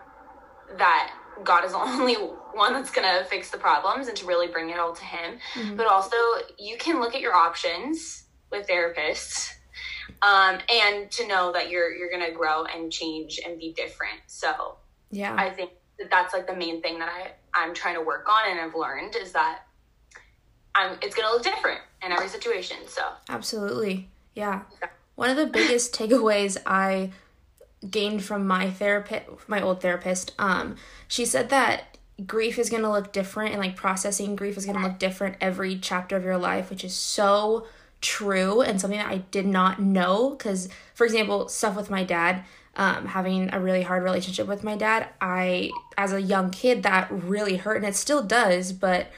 that 0.78 1.14
God 1.44 1.64
is 1.66 1.72
the 1.72 1.78
only 1.80 2.16
one 2.16 2.74
that's 2.74 2.92
gonna 2.92 3.24
fix 3.30 3.52
the 3.52 3.58
problems 3.58 4.08
and 4.08 4.18
to 4.18 4.26
really 4.26 4.48
bring 4.48 4.70
it 4.70 4.80
all 4.80 4.94
to 4.94 5.04
Him. 5.04 5.40
Mhm. 5.56 5.78
But 5.78 5.88
also, 5.88 6.16
you 6.58 6.78
can 6.78 7.00
look 7.00 7.16
at 7.16 7.22
your 7.22 7.34
options 7.36 8.24
with 8.52 8.68
therapists. 8.68 9.54
Um, 10.22 10.58
and 10.70 11.12
to 11.12 11.28
know 11.28 11.52
that 11.52 11.70
you're 11.70 11.94
you're 11.94 12.10
gonna 12.10 12.32
grow 12.32 12.64
and 12.64 12.92
change 12.92 13.40
and 13.46 13.60
be 13.60 13.74
different. 13.74 14.20
So 14.28 14.78
Yeah. 15.12 15.36
I 15.38 15.50
think 15.50 15.72
that 16.00 16.10
that's 16.10 16.34
like 16.34 16.48
the 16.48 16.56
main 16.56 16.82
thing 16.82 16.98
that 17.00 17.10
I 17.10 17.32
I'm 17.54 17.74
trying 17.74 17.96
to 17.96 18.02
work 18.02 18.28
on 18.30 18.50
and 18.50 18.60
I've 18.60 18.74
learned 18.76 19.16
is 19.16 19.34
that 19.34 19.64
I'm 20.76 20.98
it's 21.02 21.16
gonna 21.16 21.30
look 21.30 21.44
different 21.44 21.82
in 22.04 22.12
every 22.12 22.30
situation. 22.30 22.78
So 22.88 23.02
Absolutely. 23.30 24.10
Yeah. 24.34 24.62
One 25.16 25.30
of 25.30 25.36
the 25.36 25.48
biggest 25.48 25.94
takeaways 25.94 26.58
I 26.66 27.12
gained 27.90 28.24
from 28.24 28.48
my 28.48 28.70
therapist, 28.70 29.26
my 29.48 29.62
old 29.62 29.82
therapist, 29.82 30.34
um, 30.40 30.76
she 31.08 31.26
said 31.26 31.50
that 31.50 31.98
grief 32.26 32.58
is 32.58 32.70
going 32.70 32.82
to 32.82 32.90
look 32.90 33.14
different 33.14 33.52
and 33.52 33.62
like 33.62 33.76
processing 33.76 34.36
grief 34.36 34.58
is 34.58 34.66
going 34.66 34.78
to 34.78 34.84
look 34.84 34.98
different 35.00 35.36
every 35.40 35.78
chapter 35.78 36.16
of 36.16 36.24
your 36.24 36.38
life, 36.38 36.70
which 36.70 36.84
is 36.84 36.94
so 36.94 37.68
true 38.02 38.62
and 38.62 38.82
something 38.82 39.00
that 39.00 39.10
I 39.10 39.20
did 39.32 39.46
not 39.46 39.80
know. 39.80 40.32
Because, 40.32 40.70
for 40.96 41.06
example, 41.06 41.48
stuff 41.48 41.76
with 41.76 41.90
my 41.90 42.04
dad, 42.04 42.44
um, 42.76 43.08
having 43.08 43.54
a 43.54 43.60
really 43.60 43.84
hard 43.84 44.04
relationship 44.04 44.48
with 44.48 44.64
my 44.64 44.76
dad, 44.76 45.08
I, 45.22 45.72
as 45.98 46.14
a 46.14 46.22
young 46.22 46.50
kid, 46.52 46.84
that 46.84 47.08
really 47.12 47.58
hurt 47.58 47.78
and 47.78 47.86
it 47.86 47.96
still 47.96 48.24
does, 48.24 48.72
but 48.72 49.12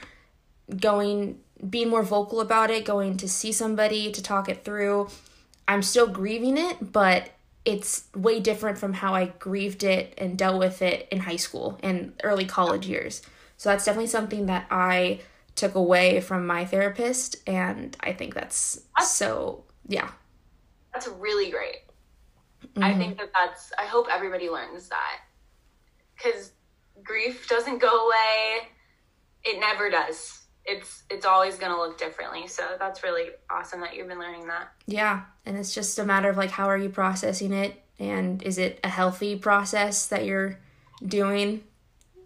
going 0.78 1.38
being 1.68 1.88
more 1.88 2.02
vocal 2.02 2.40
about 2.40 2.70
it, 2.70 2.84
going 2.84 3.16
to 3.18 3.28
see 3.28 3.52
somebody 3.52 4.10
to 4.12 4.22
talk 4.22 4.48
it 4.48 4.64
through. 4.64 5.08
I'm 5.68 5.82
still 5.82 6.06
grieving 6.06 6.56
it, 6.56 6.92
but 6.92 7.30
it's 7.64 8.04
way 8.14 8.40
different 8.40 8.78
from 8.78 8.92
how 8.94 9.14
I 9.14 9.26
grieved 9.38 9.84
it 9.84 10.14
and 10.18 10.38
dealt 10.38 10.58
with 10.58 10.82
it 10.82 11.08
in 11.10 11.20
high 11.20 11.36
school 11.36 11.78
and 11.82 12.14
early 12.24 12.44
college 12.46 12.86
years. 12.86 13.22
So 13.56 13.68
that's 13.68 13.84
definitely 13.84 14.06
something 14.08 14.46
that 14.46 14.66
I 14.70 15.20
took 15.54 15.74
away 15.74 16.20
from 16.20 16.46
my 16.46 16.64
therapist 16.64 17.36
and 17.46 17.96
I 18.00 18.12
think 18.14 18.34
that's 18.34 18.80
so 19.02 19.64
yeah. 19.86 20.10
that's 20.92 21.06
really 21.08 21.50
great. 21.50 21.82
I 22.76 22.92
Mhm. 22.92 22.98
think 22.98 23.18
that 23.18 23.30
that's 23.34 23.72
I 23.78 23.84
hope 23.84 24.06
everybody 24.10 24.48
learns 24.48 24.88
that 24.88 25.20
because 26.16 26.52
grief 27.02 27.48
doesn't 27.48 27.78
go 27.78 28.06
away. 28.06 28.68
It 29.44 29.58
never 29.60 29.90
does. 29.90 30.39
It's 30.70 31.02
it's 31.10 31.26
always 31.26 31.56
gonna 31.56 31.76
look 31.76 31.98
differently. 31.98 32.46
So 32.46 32.62
that's 32.78 33.02
really 33.02 33.30
awesome 33.50 33.80
that 33.80 33.96
you've 33.96 34.08
been 34.08 34.18
learning 34.18 34.46
that. 34.46 34.72
Yeah, 34.86 35.22
and 35.44 35.56
it's 35.58 35.74
just 35.74 35.98
a 35.98 36.04
matter 36.04 36.28
of 36.28 36.36
like 36.36 36.50
how 36.50 36.66
are 36.66 36.78
you 36.78 36.88
processing 36.88 37.52
it 37.52 37.82
and 37.98 38.42
is 38.42 38.56
it 38.56 38.78
a 38.84 38.88
healthy 38.88 39.36
process 39.36 40.06
that 40.06 40.24
you're 40.24 40.58
doing, 41.04 41.62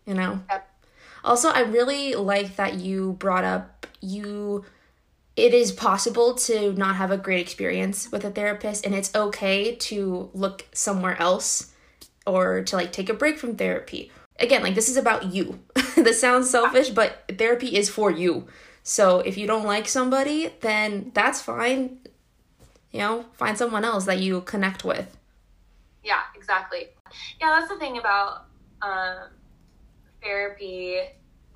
you 0.06 0.14
know? 0.14 0.40
Yep. 0.50 0.70
Also, 1.24 1.48
I 1.48 1.60
really 1.60 2.14
like 2.14 2.56
that 2.56 2.74
you 2.74 3.14
brought 3.14 3.44
up 3.44 3.86
you 4.00 4.64
it 5.36 5.52
is 5.52 5.72
possible 5.72 6.34
to 6.34 6.72
not 6.74 6.96
have 6.96 7.10
a 7.10 7.16
great 7.16 7.40
experience 7.40 8.12
with 8.12 8.24
a 8.24 8.30
therapist 8.30 8.86
and 8.86 8.94
it's 8.94 9.12
okay 9.14 9.74
to 9.74 10.30
look 10.32 10.64
somewhere 10.72 11.20
else 11.20 11.72
or 12.26 12.62
to 12.62 12.76
like 12.76 12.92
take 12.92 13.08
a 13.08 13.14
break 13.14 13.38
from 13.38 13.56
therapy. 13.56 14.12
Again, 14.38 14.62
like 14.62 14.74
this 14.74 14.88
is 14.88 14.96
about 14.96 15.32
you. 15.32 15.60
this 15.96 16.20
sounds 16.20 16.50
selfish, 16.50 16.90
but 16.90 17.24
therapy 17.38 17.76
is 17.76 17.88
for 17.88 18.10
you. 18.10 18.46
So 18.82 19.20
if 19.20 19.38
you 19.38 19.46
don't 19.46 19.64
like 19.64 19.88
somebody, 19.88 20.50
then 20.60 21.12
that's 21.14 21.40
fine. 21.40 21.98
You 22.90 23.00
know, 23.00 23.24
find 23.32 23.56
someone 23.56 23.84
else 23.84 24.04
that 24.06 24.18
you 24.18 24.40
connect 24.42 24.84
with. 24.84 25.16
Yeah, 26.02 26.20
exactly. 26.34 26.88
Yeah, 27.40 27.58
that's 27.58 27.68
the 27.68 27.78
thing 27.78 27.98
about 27.98 28.46
um, 28.82 29.30
therapy 30.22 30.98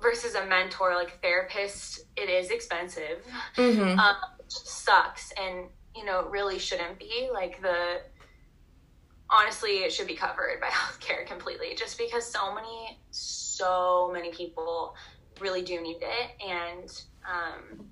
versus 0.01 0.35
a 0.35 0.45
mentor. 0.45 0.95
Like 0.95 1.09
a 1.09 1.17
therapist, 1.17 2.01
it 2.17 2.29
is 2.29 2.49
expensive. 2.49 3.23
Mm-hmm. 3.55 3.99
um, 3.99 4.15
sucks 4.49 5.31
and 5.39 5.67
you 5.95 6.05
know 6.05 6.21
it 6.21 6.27
really 6.31 6.59
shouldn't 6.59 6.97
be 6.97 7.29
like 7.31 7.61
the 7.61 8.01
honestly 9.31 9.79
it 9.83 9.91
should 9.93 10.07
be 10.07 10.15
covered 10.15 10.59
by 10.61 10.67
healthcare 10.69 11.25
completely 11.25 11.75
just 11.75 11.97
because 11.97 12.25
so 12.25 12.53
many 12.53 12.99
so 13.11 14.09
many 14.13 14.31
people 14.31 14.95
really 15.39 15.61
do 15.61 15.81
need 15.81 15.97
it 16.01 16.29
and 16.47 16.89
um, 17.25 17.85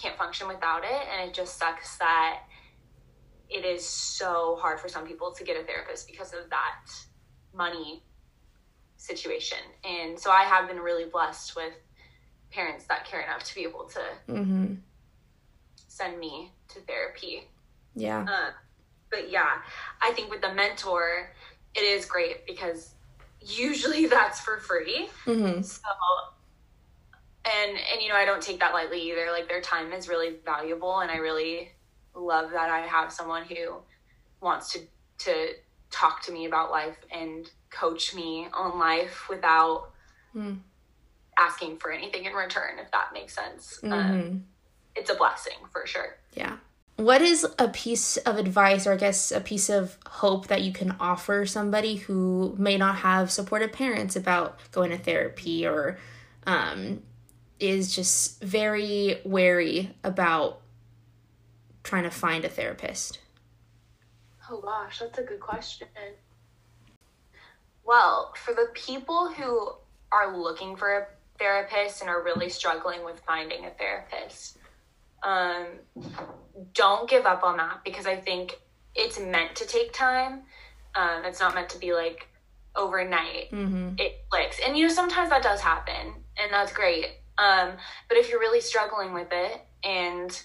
can't 0.00 0.16
function 0.16 0.48
without 0.48 0.82
it 0.84 1.06
and 1.12 1.28
it 1.28 1.34
just 1.34 1.58
sucks 1.58 1.96
that 1.98 2.40
it 3.48 3.64
is 3.64 3.86
so 3.86 4.56
hard 4.60 4.80
for 4.80 4.88
some 4.88 5.06
people 5.06 5.30
to 5.32 5.44
get 5.44 5.60
a 5.60 5.64
therapist 5.64 6.06
because 6.08 6.32
of 6.32 6.48
that 6.50 6.90
money 7.54 8.02
situation 8.96 9.58
and 9.84 10.18
so 10.18 10.30
i 10.30 10.42
have 10.42 10.66
been 10.68 10.78
really 10.78 11.04
blessed 11.04 11.54
with 11.54 11.72
parents 12.50 12.84
that 12.86 13.04
care 13.04 13.20
enough 13.22 13.42
to 13.44 13.54
be 13.54 13.62
able 13.62 13.84
to 13.84 14.00
Mm-hmm. 14.28 14.74
send 15.88 16.18
me 16.18 16.50
to 16.68 16.80
therapy. 16.80 17.48
Yeah. 17.94 18.26
Uh, 18.28 18.50
but 19.12 19.30
yeah, 19.30 19.58
I 20.00 20.10
think 20.12 20.30
with 20.30 20.40
the 20.40 20.52
mentor, 20.52 21.30
it 21.76 21.82
is 21.82 22.04
great 22.06 22.44
because 22.46 22.94
usually 23.40 24.06
that's 24.16 24.40
for 24.40 24.58
free. 24.58 25.08
Mm-hmm. 25.26 25.62
So, 25.62 25.80
and 27.44 27.70
and 27.92 28.02
you 28.02 28.08
know, 28.08 28.16
I 28.16 28.24
don't 28.24 28.42
take 28.42 28.58
that 28.60 28.72
lightly 28.72 29.00
either. 29.10 29.30
Like 29.30 29.46
their 29.48 29.60
time 29.60 29.92
is 29.92 30.08
really 30.08 30.36
valuable, 30.44 30.98
and 31.00 31.10
I 31.10 31.16
really 31.18 31.70
love 32.14 32.50
that 32.50 32.70
I 32.70 32.80
have 32.80 33.12
someone 33.12 33.44
who 33.44 33.76
wants 34.40 34.72
to 34.72 34.80
to 35.18 35.48
talk 35.90 36.22
to 36.24 36.32
me 36.32 36.46
about 36.46 36.70
life 36.70 36.96
and 37.12 37.48
coach 37.70 38.14
me 38.14 38.48
on 38.52 38.78
life 38.78 39.28
without 39.28 39.90
Mm. 40.34 40.60
asking 41.38 41.76
for 41.76 41.92
anything 41.92 42.24
in 42.24 42.32
return. 42.32 42.78
If 42.78 42.90
that 42.92 43.10
makes 43.12 43.34
sense, 43.34 43.78
um, 43.84 43.90
Mm-hmm. 43.92 44.38
it's 44.96 45.10
a 45.10 45.14
blessing 45.14 45.58
for 45.70 45.86
sure. 45.86 46.16
Yeah. 46.32 46.56
What 46.96 47.22
is 47.22 47.46
a 47.58 47.68
piece 47.68 48.16
of 48.18 48.38
advice, 48.38 48.86
or 48.86 48.92
I 48.92 48.96
guess 48.96 49.32
a 49.32 49.40
piece 49.40 49.70
of 49.70 49.96
hope 50.06 50.48
that 50.48 50.62
you 50.62 50.72
can 50.72 50.94
offer 51.00 51.46
somebody 51.46 51.96
who 51.96 52.54
may 52.58 52.76
not 52.76 52.96
have 52.96 53.30
supportive 53.30 53.72
parents 53.72 54.14
about 54.14 54.58
going 54.70 54.90
to 54.90 54.98
therapy 54.98 55.66
or 55.66 55.98
um, 56.46 57.02
is 57.58 57.94
just 57.94 58.42
very 58.42 59.20
wary 59.24 59.94
about 60.04 60.60
trying 61.82 62.02
to 62.04 62.10
find 62.10 62.44
a 62.44 62.48
therapist? 62.48 63.20
Oh 64.50 64.60
gosh, 64.60 64.98
that's 64.98 65.18
a 65.18 65.22
good 65.22 65.40
question. 65.40 65.88
Well, 67.84 68.32
for 68.36 68.54
the 68.54 68.68
people 68.74 69.28
who 69.32 69.72
are 70.12 70.36
looking 70.36 70.76
for 70.76 70.98
a 70.98 71.06
therapist 71.38 72.00
and 72.00 72.10
are 72.10 72.22
really 72.22 72.48
struggling 72.48 73.04
with 73.04 73.20
finding 73.26 73.64
a 73.64 73.70
therapist, 73.70 74.58
um, 75.22 75.66
don't 76.74 77.08
give 77.08 77.26
up 77.26 77.42
on 77.42 77.56
that 77.58 77.82
because 77.84 78.06
I 78.06 78.16
think 78.16 78.58
it's 78.94 79.18
meant 79.18 79.56
to 79.56 79.66
take 79.66 79.92
time. 79.92 80.42
Um, 80.94 81.24
it's 81.24 81.40
not 81.40 81.54
meant 81.54 81.70
to 81.70 81.78
be 81.78 81.92
like 81.92 82.28
overnight. 82.76 83.50
Mm-hmm. 83.50 83.94
It 83.98 84.24
clicks, 84.28 84.58
and 84.64 84.76
you 84.76 84.86
know 84.86 84.92
sometimes 84.92 85.30
that 85.30 85.42
does 85.42 85.60
happen, 85.60 86.14
and 86.38 86.52
that's 86.52 86.72
great. 86.72 87.06
Um, 87.38 87.72
but 88.08 88.18
if 88.18 88.30
you're 88.30 88.40
really 88.40 88.60
struggling 88.60 89.14
with 89.14 89.28
it, 89.32 89.60
and 89.84 90.42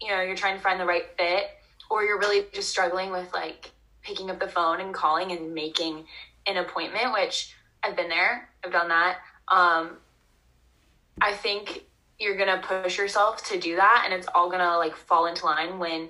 you 0.00 0.08
know 0.08 0.20
you're 0.20 0.36
trying 0.36 0.56
to 0.56 0.62
find 0.62 0.80
the 0.80 0.86
right 0.86 1.04
fit, 1.16 1.46
or 1.90 2.02
you're 2.02 2.18
really 2.18 2.44
just 2.52 2.70
struggling 2.70 3.12
with 3.12 3.32
like 3.32 3.70
picking 4.02 4.30
up 4.30 4.40
the 4.40 4.48
phone 4.48 4.80
and 4.80 4.92
calling 4.92 5.30
and 5.30 5.54
making 5.54 6.04
an 6.46 6.56
appointment, 6.56 7.12
which 7.12 7.54
I've 7.82 7.96
been 7.96 8.08
there, 8.08 8.48
I've 8.64 8.72
done 8.72 8.88
that. 8.88 9.18
Um, 9.48 9.98
I 11.20 11.34
think 11.34 11.84
you're 12.18 12.36
gonna 12.36 12.62
push 12.62 12.98
yourself 12.98 13.44
to 13.48 13.58
do 13.58 13.76
that, 13.76 14.02
and 14.04 14.14
it's 14.14 14.28
all 14.34 14.50
gonna 14.50 14.76
like 14.78 14.96
fall 14.96 15.26
into 15.26 15.46
line 15.46 15.78
when 15.78 16.08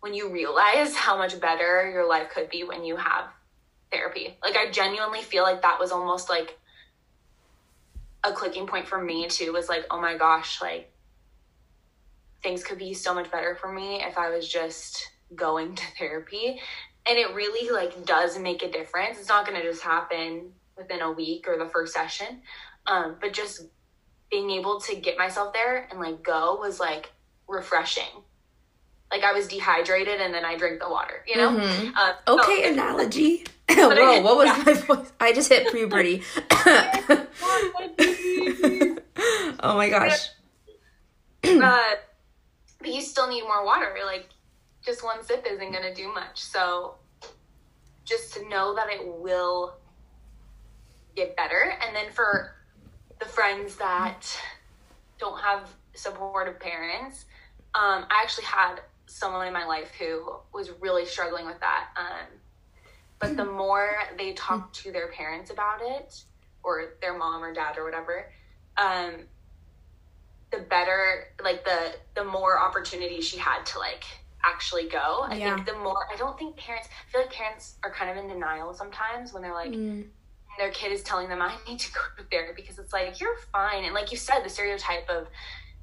when 0.00 0.14
you 0.14 0.30
realize 0.30 0.94
how 0.96 1.16
much 1.16 1.40
better 1.40 1.90
your 1.90 2.08
life 2.08 2.30
could 2.34 2.48
be 2.48 2.64
when 2.64 2.84
you 2.84 2.96
have 2.96 3.26
therapy. 3.90 4.36
Like 4.42 4.56
I 4.56 4.70
genuinely 4.70 5.22
feel 5.22 5.42
like 5.42 5.62
that 5.62 5.78
was 5.78 5.92
almost 5.92 6.28
like 6.28 6.58
a 8.24 8.32
clicking 8.32 8.66
point 8.66 8.86
for 8.86 9.02
me 9.02 9.28
too 9.28 9.52
was 9.52 9.68
like, 9.68 9.86
oh 9.90 10.00
my 10.00 10.16
gosh, 10.16 10.60
like 10.60 10.92
things 12.42 12.62
could 12.62 12.78
be 12.78 12.94
so 12.94 13.14
much 13.14 13.30
better 13.30 13.56
for 13.56 13.72
me 13.72 14.02
if 14.02 14.18
I 14.18 14.30
was 14.30 14.48
just 14.48 15.10
going 15.34 15.74
to 15.74 15.84
therapy. 15.98 16.60
And 17.08 17.18
it 17.18 17.34
really 17.34 17.70
like 17.70 18.04
does 18.04 18.38
make 18.38 18.62
a 18.62 18.70
difference. 18.70 19.18
It's 19.18 19.28
not 19.28 19.46
going 19.46 19.60
to 19.60 19.66
just 19.66 19.82
happen 19.82 20.52
within 20.76 21.02
a 21.02 21.10
week 21.10 21.46
or 21.48 21.56
the 21.56 21.68
first 21.68 21.92
session. 21.92 22.42
Um, 22.86 23.16
but 23.20 23.32
just 23.32 23.62
being 24.30 24.50
able 24.50 24.80
to 24.80 24.96
get 24.96 25.16
myself 25.18 25.52
there 25.52 25.86
and 25.90 26.00
like 26.00 26.22
go 26.22 26.56
was 26.60 26.80
like 26.80 27.12
refreshing. 27.48 28.04
Like 29.10 29.22
I 29.22 29.32
was 29.32 29.46
dehydrated 29.46 30.20
and 30.20 30.34
then 30.34 30.44
I 30.44 30.56
drank 30.56 30.80
the 30.80 30.88
water, 30.88 31.22
you 31.26 31.36
know? 31.36 31.50
Mhm. 31.50 31.92
Uh, 31.96 32.12
Okay, 32.28 32.64
so- 32.64 32.72
analogy. 32.72 33.44
Whoa, 33.70 34.20
what 34.22 34.36
was 34.38 34.46
yeah. 34.46 34.62
my 34.64 34.72
voice? 34.74 35.12
I 35.20 35.32
just 35.32 35.48
hit 35.48 35.70
puberty. 35.72 36.22
oh 39.60 39.74
my 39.76 39.88
gosh. 39.90 40.28
uh, 41.44 41.82
but 42.78 42.88
you 42.92 43.00
still 43.02 43.28
need 43.28 43.42
more 43.42 43.64
water. 43.64 43.94
Like, 44.04 44.28
just 44.84 45.02
one 45.04 45.22
sip 45.24 45.46
isn't 45.50 45.72
going 45.72 45.82
to 45.82 45.94
do 45.94 46.12
much. 46.12 46.42
So, 46.42 46.94
just 48.04 48.34
to 48.34 48.48
know 48.48 48.74
that 48.76 48.88
it 48.88 49.00
will 49.04 49.74
get 51.14 51.36
better. 51.36 51.74
And 51.84 51.94
then 51.94 52.12
for 52.12 52.54
the 53.18 53.26
friends 53.26 53.76
that 53.76 54.22
don't 55.18 55.40
have 55.40 55.68
supportive 55.94 56.60
parents, 56.60 57.24
um, 57.74 58.04
I 58.10 58.20
actually 58.22 58.44
had 58.44 58.76
someone 59.06 59.46
in 59.46 59.52
my 59.52 59.64
life 59.64 59.92
who 59.98 60.24
was 60.52 60.70
really 60.80 61.06
struggling 61.06 61.46
with 61.46 61.60
that. 61.60 61.88
Um, 61.96 62.26
but 63.18 63.36
the 63.36 63.44
more 63.44 63.88
they 64.18 64.32
talked 64.34 64.74
to 64.82 64.92
their 64.92 65.08
parents 65.08 65.50
about 65.50 65.80
it, 65.82 66.22
or 66.62 66.94
their 67.00 67.16
mom 67.16 67.42
or 67.42 67.54
dad 67.54 67.78
or 67.78 67.84
whatever, 67.84 68.30
um, 68.76 69.22
the 70.52 70.58
better 70.58 71.24
like 71.42 71.64
the 71.64 71.94
the 72.14 72.24
more 72.24 72.58
opportunity 72.58 73.20
she 73.20 73.36
had 73.38 73.64
to 73.66 73.78
like 73.78 74.04
actually 74.44 74.88
go 74.88 75.26
i 75.28 75.36
Yeah. 75.36 75.56
think 75.56 75.66
the 75.66 75.74
more 75.74 76.06
i 76.12 76.16
don't 76.16 76.38
think 76.38 76.56
parents 76.56 76.88
i 76.88 77.10
feel 77.10 77.20
like 77.22 77.32
parents 77.32 77.76
are 77.82 77.90
kind 77.92 78.10
of 78.10 78.16
in 78.16 78.28
denial 78.28 78.72
sometimes 78.72 79.32
when 79.32 79.42
they're 79.42 79.52
like 79.54 79.72
Mm, 79.72 80.04
their 80.58 80.70
kid 80.70 80.92
is 80.92 81.02
telling 81.02 81.28
them 81.28 81.40
i 81.42 81.54
need 81.68 81.78
to 81.78 81.92
go 81.92 82.00
to 82.16 82.24
therapy 82.30 82.62
because 82.62 82.78
it's 82.78 82.92
like 82.92 83.20
you're 83.20 83.36
fine 83.52 83.84
and 83.84 83.94
like 83.94 84.10
you 84.10 84.16
said 84.18 84.40
the 84.44 84.48
stereotype 84.48 85.08
of 85.08 85.26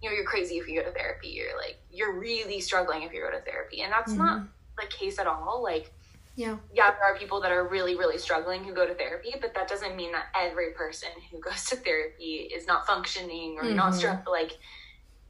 you 0.02 0.10
know 0.10 0.16
you're 0.16 0.26
crazy 0.26 0.58
if 0.58 0.68
you 0.68 0.80
go 0.82 0.86
to 0.90 0.94
therapy 0.96 1.30
you're 1.30 1.58
like 1.58 1.78
you're 1.92 2.20
really 2.20 2.60
struggling 2.60 3.04
if 3.04 3.14
you 3.14 3.22
go 3.22 3.32
to 3.32 3.44
therapy 3.44 3.82
and 3.82 3.92
that's 3.92 4.14
not 4.16 4.40
Mhm. 4.40 4.48
the 4.80 4.88
case 4.88 5.20
at 5.20 5.28
all 5.28 5.62
like 5.64 5.92
Yeah. 6.36 6.58
yeah, 6.74 6.90
there 6.90 7.04
are 7.04 7.16
people 7.16 7.40
that 7.42 7.52
are 7.52 7.68
really, 7.68 7.96
really 7.96 8.18
struggling 8.18 8.64
who 8.64 8.74
go 8.74 8.88
to 8.88 8.96
therapy, 8.96 9.36
but 9.40 9.54
that 9.54 9.68
doesn't 9.68 9.96
mean 9.96 10.12
that 10.14 10.30
every 10.36 10.72
person 10.74 11.10
who 11.30 11.40
goes 11.48 11.66
to 11.66 11.76
therapy 11.76 12.50
is 12.52 12.66
not 12.66 12.88
functioning 12.88 13.58
or 13.60 13.66
not 13.76 13.92
Mhm. 13.94 14.02
stru- 14.02 14.28
like 14.28 14.58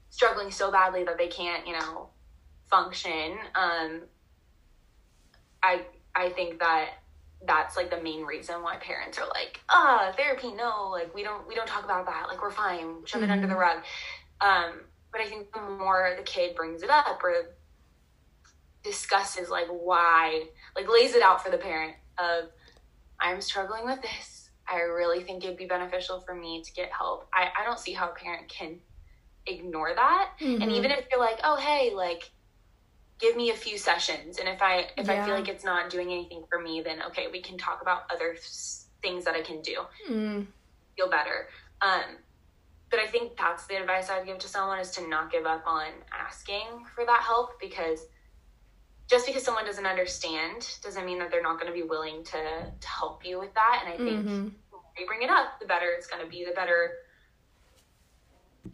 struggling 0.09 0.49
so 0.49 0.71
badly 0.71 1.03
that 1.03 1.17
they 1.17 1.27
can't, 1.27 1.67
you 1.67 1.73
know, 1.77 2.09
function. 2.69 3.37
Um, 3.53 4.03
I 5.61 5.85
I 6.15 6.29
think 6.29 6.59
that 6.59 7.02
that's 7.45 7.75
like 7.75 7.89
the 7.89 8.01
main 8.01 8.23
reason 8.23 8.61
why 8.63 8.77
parents 8.77 9.17
are 9.17 9.27
like, 9.27 9.59
ah, 9.69 10.13
therapy, 10.15 10.51
no, 10.53 10.89
like 10.91 11.13
we 11.13 11.23
don't 11.23 11.47
we 11.47 11.55
don't 11.55 11.67
talk 11.67 11.83
about 11.83 12.05
that, 12.05 12.27
like 12.29 12.41
we're 12.41 12.51
fine, 12.51 13.05
shove 13.05 13.23
it 13.23 13.29
under 13.29 13.47
the 13.47 13.55
rug. 13.55 13.79
Um, 14.41 14.81
but 15.11 15.21
I 15.21 15.25
think 15.25 15.53
the 15.53 15.61
more 15.61 16.13
the 16.17 16.23
kid 16.23 16.55
brings 16.55 16.83
it 16.83 16.89
up 16.89 17.21
or 17.23 17.33
discusses 18.83 19.49
like 19.49 19.67
why 19.67 20.43
like 20.75 20.89
lays 20.89 21.15
it 21.15 21.21
out 21.23 21.41
for 21.43 21.49
the 21.49 21.57
parent 21.57 21.95
of 22.17 22.49
i'm 23.19 23.39
struggling 23.39 23.85
with 23.85 24.01
this 24.01 24.49
i 24.67 24.79
really 24.81 25.23
think 25.23 25.43
it'd 25.43 25.55
be 25.55 25.65
beneficial 25.65 26.19
for 26.19 26.35
me 26.35 26.61
to 26.61 26.73
get 26.73 26.91
help 26.91 27.29
i, 27.33 27.47
I 27.61 27.63
don't 27.63 27.79
see 27.79 27.93
how 27.93 28.09
a 28.09 28.13
parent 28.13 28.49
can 28.49 28.79
ignore 29.45 29.93
that 29.95 30.31
and 30.41 30.63
Mhm. 30.63 30.73
even 30.73 30.91
if 30.91 31.05
you're 31.09 31.19
like 31.19 31.39
oh 31.45 31.55
hey 31.55 31.93
like 31.95 32.29
give 33.23 33.37
me 33.37 33.51
a 33.51 33.55
few 33.55 33.77
sessions 33.77 34.37
and 34.37 34.49
if 34.49 34.61
i 34.61 34.85
if 34.97 35.09
i 35.09 35.25
feel 35.25 35.33
like 35.33 35.47
it's 35.47 35.63
not 35.63 35.89
doing 35.89 36.11
anything 36.11 36.43
for 36.49 36.59
me 36.59 36.81
then 36.87 37.01
okay 37.01 37.27
we 37.31 37.41
can 37.41 37.57
talk 37.57 37.81
about 37.81 38.01
other 38.13 38.35
things 39.01 39.23
that 39.23 39.33
i 39.33 39.41
can 39.41 39.61
do 39.61 39.77
Mm, 40.09 40.45
feel 40.97 41.09
better. 41.09 41.47
Um, 41.81 42.17
but 42.89 42.99
I 42.99 43.07
think 43.07 43.35
that's 43.37 43.65
the 43.67 43.75
advice 43.75 44.09
I'd 44.09 44.25
give 44.25 44.37
to 44.39 44.47
someone 44.47 44.79
is 44.79 44.91
to 44.91 45.07
not 45.07 45.31
give 45.31 45.45
up 45.45 45.63
on 45.65 45.87
asking 46.11 46.85
for 46.93 47.05
that 47.05 47.21
help 47.21 47.59
because 47.59 48.01
just 49.07 49.25
because 49.25 49.43
someone 49.43 49.65
doesn't 49.65 49.85
understand 49.85 50.77
doesn't 50.83 51.05
mean 51.05 51.19
that 51.19 51.31
they're 51.31 51.41
not 51.41 51.59
going 51.59 51.71
to 51.71 51.73
be 51.73 51.87
willing 51.87 52.23
to, 52.25 52.71
to 52.79 52.87
help 52.87 53.25
you 53.25 53.39
with 53.39 53.53
that. 53.55 53.83
And 53.83 53.93
I 53.93 53.97
think 53.97 54.27
mhm. 54.27 54.51
the 54.69 54.77
more 54.77 54.81
you 54.97 55.07
bring 55.07 55.23
it 55.23 55.29
up, 55.29 55.59
the 55.59 55.65
better 55.65 55.87
it's 55.97 56.07
going 56.07 56.23
to 56.23 56.29
be, 56.29 56.45
the 56.45 56.53
better 56.53 56.91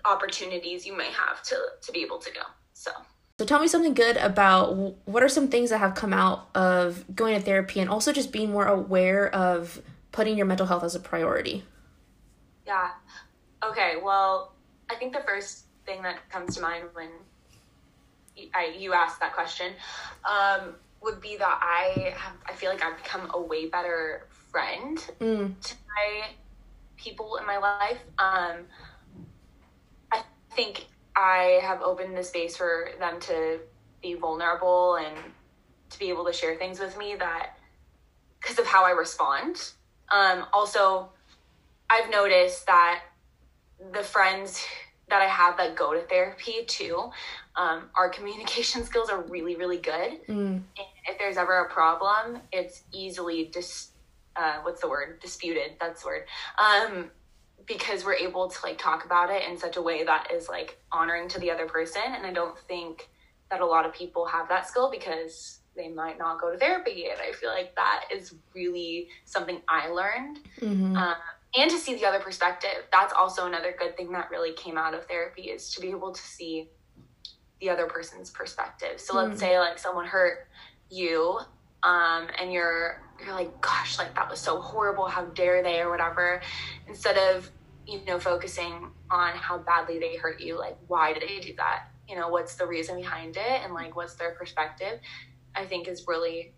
opportunities 0.06 0.86
you 0.86 0.96
may 0.96 1.12
have 1.12 1.42
to, 1.44 1.58
to 1.82 1.92
be 1.92 2.02
able 2.02 2.20
to 2.20 2.32
go. 2.32 2.42
So. 2.74 2.92
So 3.40 3.46
tell 3.46 3.62
me 3.62 3.70
something 3.70 3.94
good 3.94 4.18
about 4.18 4.76
what 5.08 5.24
are 5.24 5.30
some 5.30 5.48
things 5.48 5.70
that 5.70 5.78
have 5.78 5.96
come 5.96 6.12
out 6.12 6.50
of 6.56 7.06
going 7.16 7.36
to 7.36 7.42
therapy 7.42 7.80
and 7.80 7.90
also 7.90 8.12
just 8.12 8.34
being 8.34 8.52
more 8.52 8.66
aware 8.66 9.34
of 9.34 9.82
putting 10.12 10.36
your 10.36 10.46
mental 10.46 10.66
health 10.66 10.84
as 10.84 10.94
a 10.94 11.00
priority. 11.00 11.64
Yeah. 12.68 12.90
Okay. 13.64 13.94
Well, 14.04 14.52
I 14.90 14.96
think 14.96 15.14
the 15.14 15.22
first 15.26 15.68
thing 15.86 16.02
that 16.02 16.30
comes 16.30 16.58
to 16.58 16.62
mind 16.62 16.90
when 16.92 17.08
you, 18.36 18.50
I, 18.54 18.76
you 18.78 18.92
asked 18.92 19.22
that 19.22 19.34
question 19.34 19.72
um, 20.26 20.76
would 21.02 21.22
be 21.22 21.38
that 21.38 21.60
I 21.62 22.14
have, 22.18 22.34
I 22.46 22.52
feel 22.52 22.70
like 22.70 22.84
I've 22.84 22.98
become 22.98 23.32
a 23.34 23.42
way 23.42 23.68
better 23.68 24.28
friend 24.52 24.98
Mm, 25.22 25.58
to 25.62 25.76
my 25.96 26.28
people 26.98 27.38
in 27.38 27.48
my 27.48 27.58
life. 27.58 28.00
Um, 28.18 28.66
I 30.12 30.24
think 30.52 30.88
I 31.20 31.60
have 31.62 31.82
opened 31.82 32.16
the 32.16 32.24
space 32.24 32.56
for 32.56 32.92
them 32.98 33.20
to 33.22 33.60
be 34.02 34.14
vulnerable 34.14 34.96
and 34.96 35.16
to 35.90 36.00
be 36.00 36.08
able 36.08 36.26
to 36.26 36.32
share 36.32 36.56
things 36.56 36.80
with 36.80 36.98
me 36.98 37.16
that 37.20 37.58
because 38.40 38.58
of 38.58 38.66
how 38.66 38.86
I 38.86 38.92
respond. 38.92 39.74
Um, 40.10 40.46
also, 40.54 41.10
I've 41.90 42.10
noticed 42.10 42.66
that 42.68 43.02
the 43.94 44.02
friends 44.02 44.66
that 45.10 45.22
I 45.22 45.26
have 45.26 45.58
that 45.58 45.76
go 45.76 45.94
to 45.94 46.02
therapy 46.02 46.64
too, 46.66 47.12
um, 47.58 47.90
our 47.96 48.08
communication 48.18 48.86
skills 48.86 49.10
are 49.10 49.22
really, 49.24 49.58
really 49.58 49.78
good 49.78 50.26
mm, 50.28 50.62
if 51.10 51.18
there's 51.18 51.38
ever 51.38 51.66
a 51.66 51.70
problem, 51.70 52.40
it's 52.52 52.84
easily 52.94 53.50
dis 53.52 53.90
uh, 54.36 54.60
what's 54.62 54.80
the 54.80 54.88
word 54.88 55.20
disputed. 55.20 55.72
That's 55.82 56.04
the 56.04 56.08
word. 56.08 56.24
Um, 56.58 57.12
because 57.70 58.04
we're 58.04 58.16
able 58.16 58.50
to 58.50 58.58
like 58.64 58.78
talk 58.78 59.06
about 59.06 59.30
it 59.30 59.44
in 59.48 59.58
such 59.58 59.78
a 59.78 59.82
way 59.82 60.04
that 60.04 60.30
is 60.34 60.50
like 60.50 60.78
honoring 60.92 61.30
to 61.30 61.40
the 61.40 61.52
other 61.52 61.68
person, 61.68 62.02
and 62.06 62.26
I 62.26 62.34
don't 62.34 62.58
think 62.68 63.08
that 63.50 63.62
a 63.62 63.66
lot 63.66 63.86
of 63.86 63.94
people 63.94 64.26
have 64.26 64.50
that 64.50 64.68
skill 64.68 64.92
because 64.92 65.60
they 65.76 65.88
might 65.88 66.18
not 66.18 66.42
go 66.42 66.52
to 66.52 66.58
therapy, 66.58 67.06
and 67.10 67.22
I 67.22 67.32
feel 67.32 67.52
like 67.52 67.76
that 67.76 68.06
is 68.14 68.34
really 68.54 69.08
something 69.24 69.62
I 69.70 69.88
learned 69.90 70.40
mhm. 70.60 70.98
um, 70.98 71.16
and 71.58 71.72
to 71.72 71.78
see 71.78 71.96
the 71.96 72.06
other 72.06 72.20
perspective. 72.20 72.86
That's 72.92 73.14
also 73.14 73.46
another 73.48 73.74
good 73.78 73.96
thing 73.96 74.12
that 74.12 74.30
really 74.30 74.54
came 74.54 74.78
out 74.78 74.94
of 74.94 75.06
therapy 75.06 75.44
is 75.44 75.72
to 75.76 75.82
be 75.82 75.90
able 75.90 76.12
to 76.12 76.22
see 76.22 76.70
the 77.62 77.70
other 77.70 77.86
person's 77.88 78.30
perspective. 78.32 79.00
So 79.00 79.16
let's 79.16 79.36
Mm. 79.38 79.40
say 79.40 79.60
like 79.60 79.78
someone 79.78 80.06
hurt 80.08 80.48
you, 80.90 81.40
um, 81.84 82.28
and 82.40 82.52
you're 82.52 83.02
you're 83.24 83.34
like, 83.34 83.60
gosh, 83.62 83.98
like 83.98 84.16
that 84.16 84.30
was 84.30 84.40
so 84.40 84.62
horrible. 84.62 85.08
How 85.08 85.26
dare 85.26 85.62
they 85.62 85.82
or 85.82 85.90
whatever. 85.90 86.42
Instead 86.88 87.18
of 87.18 87.52
you 87.90 88.06
know 88.06 88.20
focusing 88.20 88.92
on 89.10 89.34
how 89.34 89.58
badly 89.58 90.00
they 90.00 90.16
hurt 90.16 90.40
you, 90.40 90.58
like 90.58 90.78
why 90.88 91.14
did 91.14 91.24
they 91.24 91.40
do 91.40 91.54
that? 91.58 91.88
You 92.08 92.16
know, 92.16 92.30
what's 92.30 92.56
the 92.56 92.66
reason 92.66 92.96
behind 92.96 93.38
it, 93.38 93.62
and 93.64 93.74
like 93.74 93.96
what's 93.96 94.16
their 94.16 94.32
perspective. 94.32 95.00
I 95.56 95.66
think 95.66 95.88
has 95.88 96.08
really 96.08 96.54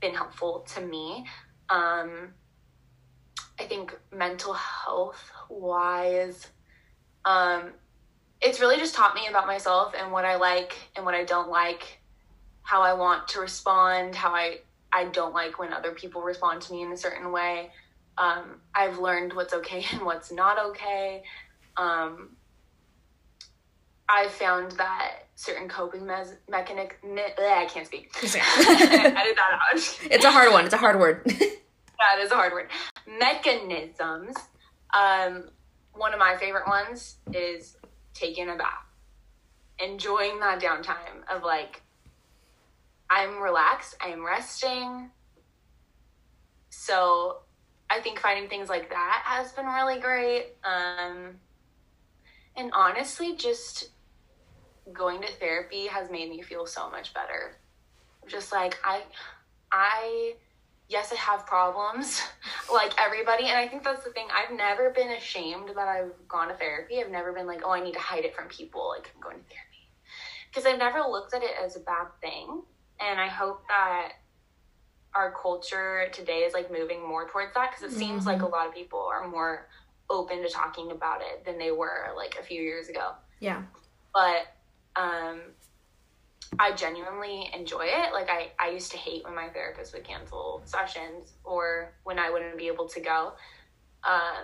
been 0.00 0.14
helpful 0.14 0.66
to 0.74 0.80
me. 0.80 1.26
Um, 1.68 2.34
I 3.58 3.64
think 3.64 3.96
mental 4.10 4.54
health 4.54 5.30
wise, 5.50 6.48
um, 7.24 7.72
it's 8.40 8.60
really 8.60 8.78
just 8.78 8.94
taught 8.94 9.14
me 9.14 9.26
about 9.28 9.46
myself 9.46 9.94
and 9.96 10.10
what 10.10 10.24
I 10.24 10.36
like 10.36 10.76
and 10.96 11.04
what 11.04 11.14
I 11.14 11.24
don't 11.24 11.50
like, 11.50 12.00
how 12.62 12.80
I 12.80 12.94
want 12.94 13.28
to 13.28 13.40
respond, 13.40 14.14
how 14.14 14.34
I 14.34 14.60
I 14.92 15.04
don't 15.04 15.32
like 15.32 15.58
when 15.58 15.72
other 15.72 15.92
people 15.92 16.22
respond 16.22 16.62
to 16.62 16.72
me 16.72 16.82
in 16.82 16.90
a 16.90 16.96
certain 16.96 17.30
way. 17.30 17.70
Um, 18.18 18.60
I've 18.74 18.98
learned 18.98 19.32
what's 19.34 19.54
okay 19.54 19.84
and 19.92 20.02
what's 20.02 20.30
not 20.32 20.58
okay. 20.70 21.22
Um, 21.76 22.36
I've 24.08 24.32
found 24.32 24.72
that 24.72 25.28
certain 25.36 25.68
coping 25.68 26.04
mes- 26.06 26.34
mechanic. 26.48 26.98
Me- 27.04 27.22
I 27.38 27.66
can't 27.72 27.86
speak. 27.86 28.10
Edit 28.22 28.32
that 28.34 29.58
out. 29.72 29.98
It's 30.10 30.24
a 30.24 30.30
hard 30.30 30.52
one. 30.52 30.64
It's 30.64 30.74
a 30.74 30.78
hard 30.78 30.98
word. 30.98 31.22
that 31.26 32.18
is 32.20 32.32
a 32.32 32.34
hard 32.34 32.52
word. 32.52 32.68
Mechanisms. 33.18 34.36
Um, 34.92 35.50
one 35.92 36.12
of 36.12 36.18
my 36.18 36.36
favorite 36.38 36.66
ones 36.66 37.16
is 37.32 37.76
taking 38.14 38.48
a 38.48 38.56
bath, 38.56 38.84
enjoying 39.78 40.40
that 40.40 40.60
downtime 40.60 41.22
of 41.32 41.42
like, 41.44 41.82
I'm 43.08 43.40
relaxed, 43.40 43.96
I'm 44.00 44.24
resting. 44.26 45.10
So 46.70 47.38
I 47.90 48.00
think 48.00 48.20
finding 48.20 48.48
things 48.48 48.68
like 48.68 48.90
that 48.90 49.22
has 49.24 49.50
been 49.52 49.66
really 49.66 49.98
great. 49.98 50.54
Um, 50.62 51.40
and 52.56 52.70
honestly, 52.72 53.34
just 53.36 53.90
going 54.92 55.20
to 55.22 55.32
therapy 55.38 55.88
has 55.88 56.10
made 56.10 56.30
me 56.30 56.40
feel 56.40 56.66
so 56.66 56.88
much 56.88 57.12
better. 57.12 57.56
Just 58.28 58.52
like 58.52 58.78
I, 58.84 59.02
I, 59.72 60.34
yes, 60.88 61.12
I 61.12 61.16
have 61.16 61.46
problems 61.46 62.22
like 62.72 62.92
everybody. 62.96 63.46
And 63.46 63.58
I 63.58 63.66
think 63.66 63.82
that's 63.82 64.04
the 64.04 64.10
thing. 64.10 64.28
I've 64.32 64.56
never 64.56 64.90
been 64.90 65.10
ashamed 65.10 65.70
that 65.70 65.88
I've 65.88 66.12
gone 66.28 66.48
to 66.48 66.54
therapy. 66.54 67.00
I've 67.00 67.10
never 67.10 67.32
been 67.32 67.48
like, 67.48 67.62
oh, 67.64 67.72
I 67.72 67.82
need 67.82 67.94
to 67.94 68.00
hide 68.00 68.24
it 68.24 68.36
from 68.36 68.46
people. 68.48 68.88
Like 68.88 69.10
I'm 69.14 69.20
going 69.20 69.38
to 69.38 69.48
therapy. 69.48 69.66
Because 70.48 70.64
I've 70.64 70.78
never 70.78 71.00
looked 71.00 71.34
at 71.34 71.42
it 71.42 71.52
as 71.64 71.74
a 71.74 71.80
bad 71.80 72.06
thing. 72.20 72.62
And 73.00 73.18
I 73.18 73.28
hope 73.28 73.62
that 73.68 74.12
our 75.14 75.32
culture 75.32 76.06
today 76.12 76.40
is 76.40 76.54
like 76.54 76.70
moving 76.70 77.06
more 77.06 77.28
towards 77.28 77.54
that 77.54 77.70
because 77.70 77.82
it 77.82 77.90
mm-hmm. 77.90 78.08
seems 78.08 78.26
like 78.26 78.42
a 78.42 78.46
lot 78.46 78.66
of 78.66 78.74
people 78.74 78.98
are 78.98 79.26
more 79.26 79.66
open 80.08 80.42
to 80.42 80.48
talking 80.48 80.90
about 80.90 81.20
it 81.20 81.44
than 81.44 81.58
they 81.58 81.70
were 81.70 82.08
like 82.16 82.36
a 82.40 82.42
few 82.42 82.60
years 82.62 82.88
ago. 82.88 83.12
Yeah. 83.40 83.62
But 84.12 84.46
um 84.96 85.40
I 86.58 86.72
genuinely 86.72 87.48
enjoy 87.54 87.84
it. 87.84 88.12
Like 88.12 88.28
I, 88.28 88.50
I 88.58 88.70
used 88.70 88.90
to 88.90 88.98
hate 88.98 89.24
when 89.24 89.34
my 89.34 89.48
therapist 89.48 89.94
would 89.94 90.04
cancel 90.04 90.62
sessions 90.64 91.32
or 91.44 91.94
when 92.02 92.18
I 92.18 92.30
wouldn't 92.30 92.58
be 92.58 92.66
able 92.66 92.88
to 92.88 93.00
go. 93.00 93.34
Uh, 94.02 94.42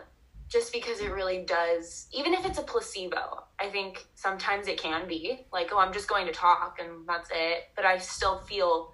just 0.49 0.73
because 0.73 1.01
it 1.01 1.11
really 1.11 1.45
does, 1.45 2.07
even 2.13 2.33
if 2.33 2.47
it's 2.47 2.59
a 2.59 2.63
placebo, 2.63 3.45
I 3.59 3.69
think 3.69 4.07
sometimes 4.15 4.69
it 4.69 4.81
can 4.81 5.09
be 5.09 5.47
like, 5.53 5.71
oh, 5.73 5.79
I'm 5.79 5.93
just 5.93 6.09
going 6.09 6.27
to 6.27 6.33
talk 6.33 6.79
and 6.81 7.07
that's 7.09 7.31
it. 7.33 7.65
But 7.75 7.85
I 7.85 7.99
still 7.99 8.39
feel 8.39 8.93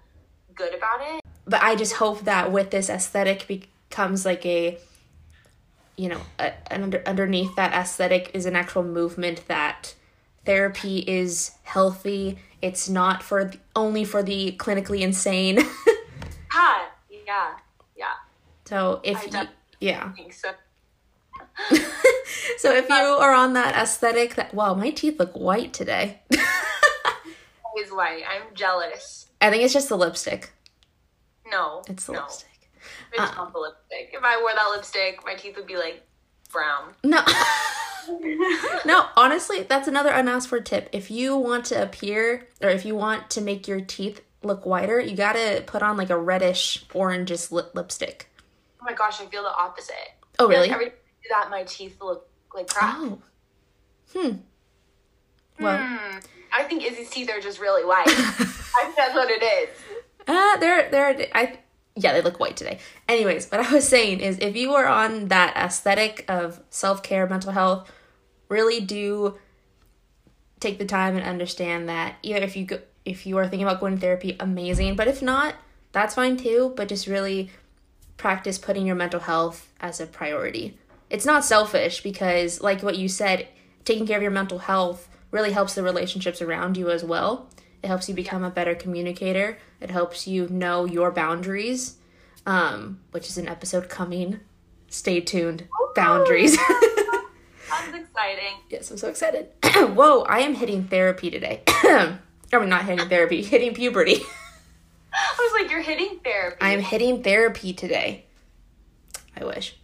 good 0.55 0.73
about 0.73 1.01
it. 1.01 1.21
But 1.45 1.61
I 1.61 1.75
just 1.75 1.93
hope 1.93 2.21
that 2.21 2.51
with 2.51 2.71
this 2.71 2.89
aesthetic 2.89 3.47
becomes 3.47 4.25
like 4.25 4.45
a, 4.45 4.77
you 5.97 6.09
know, 6.09 6.21
a, 6.39 6.53
an 6.71 6.83
under, 6.83 7.03
underneath 7.05 7.55
that 7.55 7.73
aesthetic 7.73 8.31
is 8.33 8.45
an 8.45 8.55
actual 8.55 8.83
movement 8.83 9.47
that 9.47 9.95
therapy 10.45 10.99
is 10.99 11.51
healthy. 11.63 12.37
It's 12.61 12.87
not 12.87 13.23
for 13.23 13.45
the, 13.45 13.59
only 13.75 14.05
for 14.05 14.23
the 14.23 14.55
clinically 14.57 15.01
insane. 15.01 15.57
yeah, 16.55 16.85
yeah, 17.25 17.51
yeah. 17.97 18.13
So 18.65 19.01
if 19.03 19.31
you, 19.31 19.47
yeah. 19.79 20.11
so. 20.31 20.49
so 22.57 22.73
if 22.73 22.89
you 22.89 22.95
are 22.95 23.33
on 23.33 23.53
that 23.53 23.75
aesthetic 23.75 24.35
that 24.35 24.53
wow, 24.53 24.73
my 24.73 24.91
teeth 24.91 25.19
look 25.19 25.33
white 25.33 25.73
today. 25.73 26.21
Always 27.65 27.91
white. 27.91 28.23
I'm 28.29 28.55
jealous. 28.55 29.27
I 29.41 29.49
think 29.49 29.63
it's 29.63 29.73
just 29.73 29.89
the 29.89 29.97
lipstick. 29.97 30.51
No. 31.49 31.83
It's 31.87 32.05
the 32.05 32.13
no. 32.13 32.21
lipstick. 32.21 32.49
It's 33.11 33.21
uh, 33.21 33.35
not 33.35 33.53
the 33.53 33.59
lipstick. 33.59 34.11
If 34.13 34.23
I 34.23 34.41
wore 34.41 34.51
that 34.53 34.69
lipstick, 34.75 35.25
my 35.25 35.35
teeth 35.35 35.55
would 35.55 35.67
be 35.67 35.77
like 35.77 36.05
brown. 36.51 36.93
No. 37.03 37.21
no, 38.85 39.05
honestly, 39.15 39.63
that's 39.63 39.87
another 39.87 40.11
unasked 40.11 40.49
for 40.49 40.59
tip. 40.59 40.89
If 40.91 41.09
you 41.09 41.37
want 41.37 41.65
to 41.65 41.81
appear 41.81 42.47
or 42.61 42.69
if 42.69 42.85
you 42.85 42.95
want 42.95 43.29
to 43.31 43.41
make 43.41 43.67
your 43.67 43.81
teeth 43.81 44.21
look 44.41 44.65
whiter, 44.65 44.99
you 44.99 45.15
gotta 45.15 45.63
put 45.65 45.81
on 45.81 45.97
like 45.97 46.09
a 46.09 46.17
reddish 46.17 46.85
orangish 46.89 47.51
lip- 47.51 47.71
lipstick. 47.73 48.29
Oh 48.81 48.85
my 48.85 48.93
gosh, 48.93 49.21
I 49.21 49.25
feel 49.27 49.43
the 49.43 49.55
opposite. 49.55 49.95
Oh 50.39 50.47
really? 50.47 50.67
Like 50.67 50.71
every 50.71 50.85
time 50.87 50.95
I 50.95 51.23
do 51.23 51.29
that, 51.29 51.49
my 51.49 51.63
teeth 51.63 51.97
look 52.01 52.27
like 52.53 52.67
crap. 52.67 52.95
Oh. 52.97 53.21
Hmm. 54.13 54.31
Well, 55.59 55.77
hmm. 55.77 56.17
I 56.55 56.63
think 56.63 56.83
Izzy's 56.83 57.09
teeth 57.09 57.29
are 57.29 57.39
just 57.39 57.59
really 57.59 57.85
white. 57.85 58.03
I 58.07 58.83
think 58.83 58.95
that's 58.95 59.15
what 59.15 59.29
it 59.29 59.43
is. 59.43 59.69
Uh, 60.27 60.57
they're 60.57 60.89
they're 60.89 61.27
I 61.33 61.57
yeah, 61.95 62.13
they 62.13 62.21
look 62.21 62.39
white 62.39 62.57
today. 62.57 62.79
Anyways, 63.07 63.49
what 63.49 63.61
I 63.61 63.71
was 63.71 63.87
saying 63.87 64.19
is 64.19 64.39
if 64.39 64.55
you 64.55 64.73
are 64.73 64.87
on 64.87 65.27
that 65.27 65.55
aesthetic 65.55 66.25
of 66.27 66.61
self 66.69 67.03
care, 67.03 67.27
mental 67.27 67.51
health, 67.51 67.91
really 68.49 68.79
do 68.79 69.37
take 70.59 70.79
the 70.79 70.85
time 70.85 71.15
and 71.15 71.25
understand 71.25 71.89
that 71.89 72.15
either 72.23 72.43
if 72.43 72.55
you 72.55 72.65
go, 72.65 72.79
if 73.05 73.25
you 73.25 73.37
are 73.37 73.47
thinking 73.47 73.67
about 73.67 73.79
going 73.79 73.95
to 73.95 74.01
therapy, 74.01 74.35
amazing. 74.39 74.95
But 74.95 75.07
if 75.07 75.21
not, 75.21 75.55
that's 75.91 76.15
fine 76.15 76.37
too. 76.37 76.73
But 76.75 76.87
just 76.87 77.05
really 77.05 77.51
practice 78.17 78.57
putting 78.57 78.85
your 78.87 78.95
mental 78.95 79.19
health 79.19 79.71
as 79.79 79.99
a 79.99 80.07
priority. 80.07 80.77
It's 81.09 81.25
not 81.25 81.45
selfish 81.45 82.01
because, 82.01 82.61
like 82.61 82.81
what 82.81 82.97
you 82.97 83.07
said, 83.07 83.47
taking 83.85 84.07
care 84.07 84.17
of 84.17 84.23
your 84.23 84.31
mental 84.31 84.59
health 84.59 85.09
really 85.29 85.51
helps 85.51 85.75
the 85.75 85.83
relationships 85.83 86.41
around 86.41 86.77
you 86.77 86.89
as 86.89 87.03
well. 87.03 87.49
It 87.83 87.87
helps 87.87 88.07
you 88.07 88.15
become 88.15 88.45
a 88.45 88.49
better 88.49 88.75
communicator. 88.75 89.57
It 89.81 89.91
helps 89.91 90.25
you 90.25 90.47
know 90.47 90.85
your 90.85 91.11
boundaries, 91.11 91.97
um, 92.45 93.01
which 93.11 93.27
is 93.27 93.37
an 93.37 93.49
episode 93.49 93.89
coming. 93.89 94.39
Stay 94.87 95.19
tuned. 95.19 95.63
Ooh. 95.63 95.91
Boundaries. 95.93 96.57
That's 97.69 97.87
exciting. 97.93 98.55
Yes, 98.69 98.89
I'm 98.89 98.97
so 98.97 99.09
excited. 99.09 99.49
Whoa, 99.75 100.21
I 100.21 100.39
am 100.39 100.55
hitting 100.55 100.85
therapy 100.85 101.29
today. 101.29 101.61
I 101.67 102.19
mean, 102.53 102.69
not 102.69 102.85
hitting 102.85 103.09
therapy, 103.09 103.43
hitting 103.43 103.73
puberty. 103.73 104.21
I 105.11 105.35
was 105.37 105.61
like, 105.61 105.69
you're 105.69 105.81
hitting 105.81 106.19
therapy. 106.23 106.57
I'm 106.61 106.79
hitting 106.79 107.21
therapy 107.21 107.73
today. 107.73 108.25
I 109.35 109.43
wish. 109.43 109.75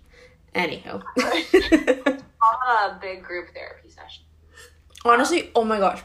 Anyhow. 0.56 1.02
a 1.18 2.98
big 3.02 3.24
group 3.24 3.50
therapy 3.54 3.90
session. 3.90 4.24
Honestly, 5.04 5.52
oh 5.54 5.66
my 5.66 5.80
gosh 5.80 6.02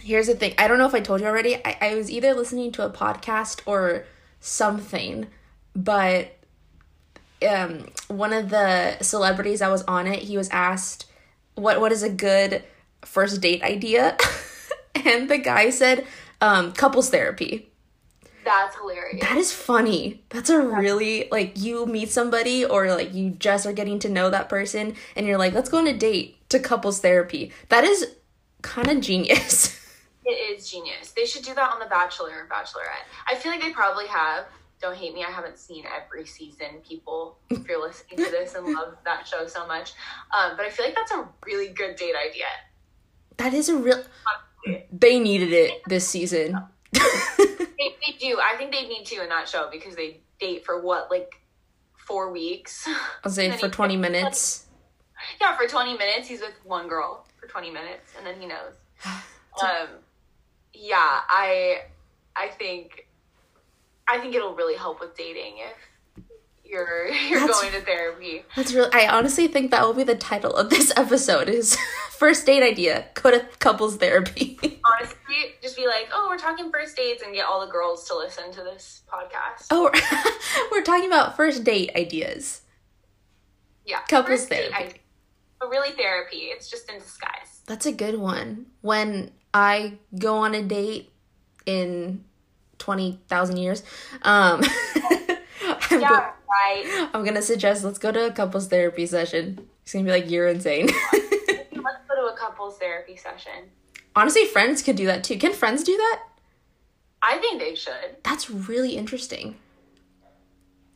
here's 0.00 0.26
the 0.26 0.34
thing. 0.34 0.54
I 0.58 0.68
don't 0.68 0.78
know 0.78 0.86
if 0.86 0.94
I 0.94 1.00
told 1.00 1.20
you 1.20 1.26
already. 1.26 1.56
I, 1.56 1.76
I 1.80 1.94
was 1.94 2.10
either 2.10 2.34
listening 2.34 2.72
to 2.72 2.84
a 2.84 2.90
podcast 2.90 3.60
or 3.66 4.04
something, 4.40 5.26
but 5.74 6.36
um, 7.48 7.86
one 8.08 8.32
of 8.32 8.50
the 8.50 8.98
celebrities 9.00 9.60
that 9.60 9.70
was 9.70 9.82
on 9.82 10.06
it, 10.06 10.20
he 10.20 10.36
was 10.36 10.48
asked, 10.50 11.06
"What 11.54 11.80
what 11.80 11.92
is 11.92 12.02
a 12.02 12.10
good 12.10 12.62
first 13.04 13.40
date 13.40 13.62
idea?" 13.62 14.16
and 14.94 15.28
the 15.28 15.38
guy 15.38 15.70
said, 15.70 16.06
um, 16.40 16.72
"Couples 16.72 17.10
therapy." 17.10 17.68
That's 18.48 18.76
hilarious. 18.76 19.20
That 19.20 19.36
is 19.36 19.52
funny. 19.52 20.22
That's 20.30 20.48
a 20.48 20.58
really 20.58 21.28
like 21.30 21.58
you 21.58 21.84
meet 21.84 22.10
somebody 22.10 22.64
or 22.64 22.88
like 22.90 23.12
you 23.12 23.30
just 23.30 23.66
are 23.66 23.74
getting 23.74 23.98
to 23.98 24.08
know 24.08 24.30
that 24.30 24.48
person 24.48 24.94
and 25.14 25.26
you're 25.26 25.36
like, 25.36 25.52
let's 25.52 25.68
go 25.68 25.76
on 25.76 25.86
a 25.86 25.92
date 25.92 26.48
to 26.48 26.58
couples 26.58 27.00
therapy. 27.00 27.52
That 27.68 27.84
is 27.84 28.06
kind 28.62 28.88
of 28.88 29.02
genius. 29.02 29.74
It 30.28 30.58
is 30.58 30.70
genius. 30.70 31.12
They 31.12 31.24
should 31.24 31.42
do 31.42 31.54
that 31.54 31.72
on 31.72 31.78
The 31.78 31.86
Bachelor 31.86 32.28
or 32.28 32.48
Bachelorette. 32.54 33.06
I 33.26 33.34
feel 33.34 33.50
like 33.50 33.62
they 33.62 33.72
probably 33.72 34.06
have. 34.08 34.44
Don't 34.78 34.94
hate 34.94 35.14
me. 35.14 35.24
I 35.24 35.30
haven't 35.30 35.58
seen 35.58 35.84
every 35.86 36.26
season. 36.26 36.82
People, 36.86 37.38
if 37.48 37.66
you're 37.66 37.80
listening 37.80 38.18
to 38.26 38.30
this 38.30 38.54
and 38.54 38.66
love 38.66 38.94
that 39.06 39.26
show 39.26 39.46
so 39.46 39.66
much, 39.66 39.94
um, 40.38 40.52
but 40.58 40.66
I 40.66 40.68
feel 40.68 40.84
like 40.84 40.94
that's 40.94 41.12
a 41.12 41.26
really 41.46 41.68
good 41.68 41.96
date 41.96 42.14
idea. 42.14 42.44
That 43.38 43.54
is 43.54 43.70
a 43.70 43.76
real. 43.76 44.04
They 44.92 45.18
needed 45.18 45.54
it 45.54 45.80
this 45.88 46.06
season. 46.06 46.62
they, 46.92 47.00
they 47.38 48.18
do. 48.20 48.38
I 48.38 48.54
think 48.58 48.70
they 48.70 48.86
need 48.86 49.06
to 49.06 49.22
in 49.22 49.30
that 49.30 49.48
show 49.48 49.70
because 49.72 49.96
they 49.96 50.20
date 50.38 50.66
for 50.66 50.82
what, 50.82 51.10
like 51.10 51.40
four 51.96 52.30
weeks. 52.30 52.86
I'll 53.24 53.32
say 53.32 53.50
for 53.52 53.70
twenty 53.70 53.96
minutes. 53.96 54.66
Yeah, 55.40 55.56
for 55.56 55.66
twenty 55.66 55.96
minutes, 55.96 56.28
he's 56.28 56.40
with 56.40 56.54
one 56.64 56.86
girl 56.86 57.26
for 57.40 57.46
twenty 57.46 57.70
minutes, 57.70 58.12
and 58.18 58.26
then 58.26 58.38
he 58.38 58.46
knows. 58.46 58.74
Um, 59.60 59.88
yeah, 60.74 61.20
I 61.28 61.82
I 62.36 62.48
think 62.48 63.08
I 64.06 64.18
think 64.18 64.34
it'll 64.34 64.54
really 64.54 64.76
help 64.76 65.00
with 65.00 65.16
dating 65.16 65.58
if 65.58 66.24
you're 66.64 67.08
you're 67.28 67.40
that's, 67.40 67.60
going 67.60 67.72
to 67.72 67.80
therapy. 67.80 68.44
That's 68.56 68.72
really 68.72 68.90
I 68.92 69.08
honestly 69.08 69.48
think 69.48 69.70
that 69.70 69.82
will 69.82 69.94
be 69.94 70.04
the 70.04 70.14
title 70.14 70.54
of 70.54 70.70
this 70.70 70.92
episode 70.96 71.48
is 71.48 71.76
first 72.10 72.46
date 72.46 72.62
idea. 72.62 73.06
Go 73.14 73.30
to 73.30 73.46
couples 73.58 73.96
therapy. 73.96 74.58
Honestly, 74.62 75.54
just 75.62 75.76
be 75.76 75.86
like, 75.86 76.08
oh, 76.12 76.28
we're 76.30 76.38
talking 76.38 76.70
first 76.70 76.96
dates 76.96 77.22
and 77.22 77.34
get 77.34 77.46
all 77.46 77.64
the 77.64 77.70
girls 77.70 78.06
to 78.08 78.16
listen 78.16 78.52
to 78.52 78.62
this 78.62 79.02
podcast. 79.12 79.66
Oh, 79.70 79.90
we're 80.72 80.82
talking 80.82 81.06
about 81.06 81.36
first 81.36 81.64
date 81.64 81.90
ideas. 81.96 82.62
Yeah. 83.84 84.00
Couples 84.08 84.46
therapy. 84.46 85.00
but 85.58 85.70
really 85.70 85.92
therapy. 85.92 86.48
It's 86.52 86.70
just 86.70 86.90
in 86.90 86.98
disguise. 86.98 87.62
That's 87.66 87.86
a 87.86 87.92
good 87.92 88.18
one. 88.18 88.66
When 88.82 89.30
I 89.54 89.94
go 90.18 90.36
on 90.38 90.54
a 90.54 90.62
date 90.62 91.10
in 91.66 92.24
20,000 92.78 93.56
years. 93.56 93.82
Um, 94.22 94.62
I'm, 95.90 96.00
Yeah, 96.00 96.08
go- 96.08 96.30
right. 96.50 97.08
I'm 97.14 97.24
gonna 97.24 97.42
suggest 97.42 97.84
let's 97.84 97.98
go 97.98 98.12
to 98.12 98.26
a 98.26 98.32
couples 98.32 98.68
therapy 98.68 99.06
session. 99.06 99.66
It's 99.82 99.92
gonna 99.92 100.04
be 100.04 100.10
like, 100.10 100.30
you're 100.30 100.48
insane. 100.48 100.86
Let's 101.12 102.04
go 102.08 102.14
to 102.16 102.32
a 102.34 102.36
couples 102.36 102.76
therapy 102.78 103.16
session. 103.16 103.70
Honestly, 104.14 104.44
friends 104.44 104.82
could 104.82 104.96
do 104.96 105.06
that 105.06 105.24
too. 105.24 105.38
Can 105.38 105.52
friends 105.54 105.82
do 105.82 105.96
that? 105.96 106.22
I 107.22 107.38
think 107.38 107.58
they 107.60 107.74
should. 107.74 108.16
That's 108.22 108.50
really 108.50 108.96
interesting. 108.96 109.56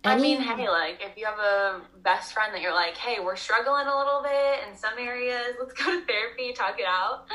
I 0.05 0.19
mean, 0.19 0.41
hey, 0.41 0.69
like 0.69 1.01
if 1.01 1.17
you 1.17 1.27
have 1.27 1.39
a 1.39 1.81
best 2.03 2.33
friend 2.33 2.53
that 2.55 2.61
you're 2.61 2.75
like, 2.75 2.97
hey, 2.97 3.21
we're 3.23 3.37
struggling 3.37 3.87
a 3.87 3.97
little 3.97 4.23
bit 4.23 4.69
in 4.69 4.77
some 4.77 4.95
areas, 4.99 5.55
let's 5.61 5.73
go 5.75 5.85
to 5.85 6.05
therapy, 6.05 6.53
talk 6.53 6.79
it 6.79 6.87
out. 6.87 7.27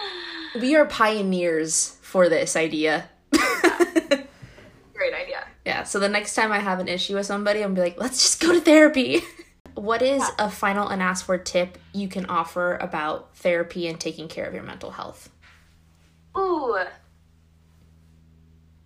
we 0.60 0.76
are 0.76 0.86
pioneers 0.86 1.98
for 2.02 2.28
this 2.28 2.56
idea. 2.56 3.10
Great 3.32 5.14
idea. 5.14 5.46
Yeah, 5.66 5.84
so 5.84 6.00
the 6.00 6.10
next 6.10 6.36
time 6.36 6.52
I 6.52 6.60
have 6.60 6.80
an 6.80 6.88
issue 6.88 7.16
with 7.16 7.26
somebody, 7.26 7.64
I'm 7.64 7.74
gonna 7.74 7.86
be 7.86 7.92
like, 7.92 8.02
let's 8.02 8.22
just 8.22 8.42
go 8.42 8.52
to 8.52 8.60
therapy. 8.60 9.22
what 9.76 10.02
is 10.02 10.24
a 10.40 10.50
final 10.50 10.88
and 10.88 11.02
unasked 11.02 11.26
for 11.26 11.38
tip 11.38 11.78
you 11.94 12.08
can 12.08 12.26
offer 12.26 12.76
about 12.78 13.38
therapy 13.38 13.88
and 13.88 14.00
taking 14.00 14.28
care 14.28 14.46
of 14.46 14.54
your 14.54 14.64
mental 14.64 14.92
health? 14.92 15.30
Ooh. 16.38 16.78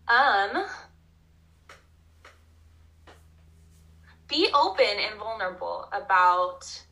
Um. 0.08 0.66
Be 4.32 4.48
open 4.54 4.86
and 4.86 5.20
vulnerable 5.20 5.90
about. 5.92 6.84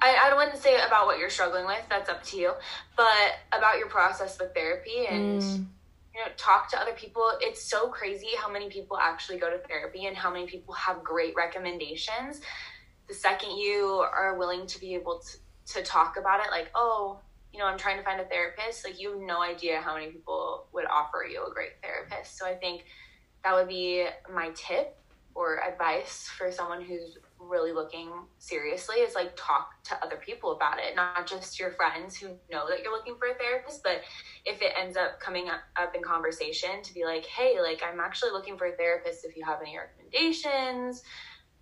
I, 0.00 0.30
I 0.30 0.36
wouldn't 0.36 0.56
say 0.62 0.76
about 0.76 1.06
what 1.06 1.18
you're 1.18 1.28
struggling 1.28 1.66
with, 1.66 1.82
that's 1.90 2.08
up 2.08 2.22
to 2.24 2.36
you, 2.36 2.52
but 2.96 3.32
about 3.52 3.78
your 3.78 3.88
process 3.88 4.38
with 4.38 4.54
therapy 4.54 5.06
and 5.10 5.40
Mm, 5.42 5.64
you 6.14 6.20
know 6.20 6.30
talk 6.36 6.70
to 6.70 6.78
other 6.80 6.92
people. 6.92 7.30
It's 7.40 7.62
so 7.62 7.88
crazy 7.88 8.28
how 8.40 8.50
many 8.50 8.68
people 8.70 8.96
actually 8.96 9.38
go 9.38 9.50
to 9.50 9.58
therapy 9.58 10.06
and 10.06 10.16
how 10.16 10.32
many 10.32 10.46
people 10.46 10.74
have 10.74 11.04
great 11.04 11.34
recommendations. 11.36 12.40
The 13.08 13.14
second 13.14 13.58
you 13.58 14.04
are 14.12 14.36
willing 14.38 14.66
to 14.66 14.80
be 14.80 14.94
able 14.94 15.20
to, 15.20 15.74
to 15.74 15.82
talk 15.82 16.16
about 16.16 16.40
it 16.40 16.50
like 16.50 16.70
oh 16.74 17.18
you 17.52 17.58
know 17.58 17.66
i'm 17.66 17.78
trying 17.78 17.98
to 17.98 18.02
find 18.02 18.20
a 18.20 18.24
therapist 18.24 18.84
like 18.84 19.00
you 19.00 19.10
have 19.10 19.20
no 19.20 19.42
idea 19.42 19.80
how 19.80 19.94
many 19.94 20.10
people 20.10 20.66
would 20.72 20.86
offer 20.86 21.26
you 21.30 21.44
a 21.46 21.52
great 21.52 21.72
therapist. 21.82 22.38
So 22.38 22.46
i 22.46 22.54
think 22.54 22.84
that 23.44 23.54
would 23.54 23.68
be 23.68 24.06
my 24.32 24.50
tip 24.54 24.97
or 25.38 25.62
advice 25.62 26.28
for 26.36 26.50
someone 26.50 26.82
who's 26.82 27.16
really 27.38 27.70
looking 27.72 28.10
seriously 28.38 28.96
is 28.96 29.14
like 29.14 29.30
talk 29.36 29.80
to 29.84 29.94
other 30.04 30.16
people 30.16 30.50
about 30.50 30.78
it 30.78 30.96
not 30.96 31.28
just 31.28 31.60
your 31.60 31.70
friends 31.70 32.16
who 32.16 32.26
know 32.50 32.68
that 32.68 32.80
you're 32.82 32.90
looking 32.90 33.14
for 33.16 33.28
a 33.28 33.34
therapist 33.34 33.80
but 33.84 34.00
if 34.44 34.60
it 34.60 34.72
ends 34.76 34.96
up 34.96 35.20
coming 35.20 35.48
up, 35.48 35.60
up 35.80 35.94
in 35.94 36.02
conversation 36.02 36.82
to 36.82 36.92
be 36.92 37.04
like 37.04 37.24
hey 37.26 37.60
like 37.62 37.80
i'm 37.88 38.00
actually 38.00 38.32
looking 38.32 38.58
for 38.58 38.66
a 38.66 38.72
therapist 38.72 39.24
if 39.24 39.36
you 39.36 39.44
have 39.44 39.60
any 39.62 39.78
recommendations. 39.78 41.04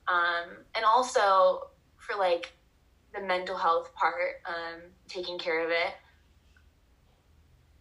Um, 0.09 0.65
and 0.75 0.85
also 0.85 1.69
for 1.99 2.17
like 2.19 2.55
the 3.15 3.21
mental 3.21 3.59
health 3.59 3.93
part 3.95 4.41
um, 4.49 4.81
taking 5.07 5.37
care 5.39 5.63
of 5.63 5.71
it 5.71 5.93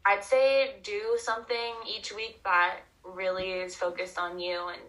i'd 0.08 0.24
say 0.24 0.76
do 0.84 1.18
something 1.18 1.74
each 1.88 2.14
week 2.14 2.42
that 2.44 2.80
really 3.04 3.52
is 3.52 3.76
focused 3.76 4.18
on 4.18 4.40
you 4.40 4.60
and 4.68 4.82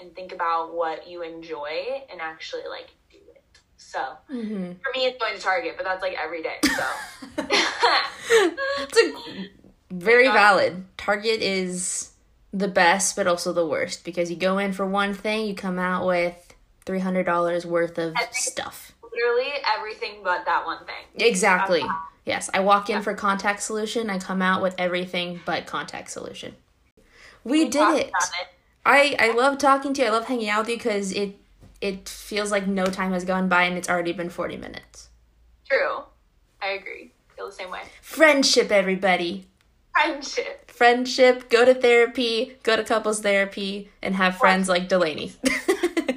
and 0.00 0.14
think 0.14 0.32
about 0.32 0.74
what 0.74 1.08
you 1.08 1.22
enjoy 1.22 2.02
and 2.10 2.20
actually 2.20 2.62
like 2.68 2.90
do 3.10 3.18
it 3.34 3.60
so 3.76 3.98
mhm. 4.32 4.76
for 4.82 4.90
me 4.94 5.06
it's 5.06 5.18
going 5.18 5.34
to 5.34 5.40
target 5.40 5.74
but 5.76 5.84
that's 5.84 6.02
like 6.02 6.16
every 6.22 6.42
day 6.42 6.56
so 6.64 7.44
It's 8.80 8.98
a 8.98 9.48
very 9.90 10.28
valid. 10.28 10.84
Target 10.96 11.40
is 11.40 12.10
the 12.52 12.68
best, 12.68 13.16
but 13.16 13.26
also 13.26 13.52
the 13.52 13.66
worst 13.66 14.04
because 14.04 14.30
you 14.30 14.36
go 14.36 14.58
in 14.58 14.72
for 14.72 14.86
one 14.86 15.14
thing, 15.14 15.46
you 15.46 15.54
come 15.54 15.78
out 15.78 16.06
with 16.06 16.54
three 16.86 17.00
hundred 17.00 17.26
dollars 17.26 17.66
worth 17.66 17.98
of 17.98 18.14
stuff. 18.32 18.92
literally 19.02 19.52
everything 19.76 20.20
but 20.22 20.44
that 20.46 20.64
one 20.64 20.84
thing. 20.86 21.26
Exactly. 21.26 21.82
Yes, 22.24 22.50
I 22.54 22.60
walk 22.60 22.90
in 22.90 23.02
for 23.02 23.14
contact 23.14 23.62
solution. 23.62 24.10
I 24.10 24.18
come 24.18 24.42
out 24.42 24.62
with 24.62 24.74
everything 24.78 25.40
but 25.44 25.66
contact 25.66 26.10
solution. 26.10 26.54
We 27.44 27.64
did 27.64 27.78
talked 27.80 27.98
it. 27.98 28.12
I 28.84 29.16
I 29.18 29.32
love 29.32 29.58
talking 29.58 29.94
to 29.94 30.02
you. 30.02 30.08
I 30.08 30.10
love 30.10 30.26
hanging 30.26 30.48
out 30.48 30.60
with 30.60 30.70
you 30.70 30.76
because 30.76 31.12
it 31.12 31.36
it 31.80 32.08
feels 32.08 32.50
like 32.50 32.66
no 32.66 32.86
time 32.86 33.12
has 33.12 33.24
gone 33.24 33.48
by 33.48 33.64
and 33.64 33.76
it's 33.76 33.88
already 33.88 34.12
been 34.12 34.30
forty 34.30 34.56
minutes. 34.56 35.08
True, 35.68 36.02
I 36.62 36.68
agree. 36.68 37.12
Feel 37.36 37.46
the 37.46 37.52
same 37.52 37.70
way. 37.70 37.82
Friendship, 38.02 38.70
everybody. 38.70 39.46
Friendship. 39.92 40.70
Friendship. 40.70 41.50
Go 41.50 41.64
to 41.64 41.74
therapy. 41.74 42.56
Go 42.62 42.76
to 42.76 42.84
couples 42.84 43.20
therapy 43.20 43.90
and 44.02 44.14
have 44.14 44.36
friends 44.36 44.68
what? 44.68 44.78
like 44.78 44.88
Delaney. 44.88 45.32
yeah. 45.44 45.52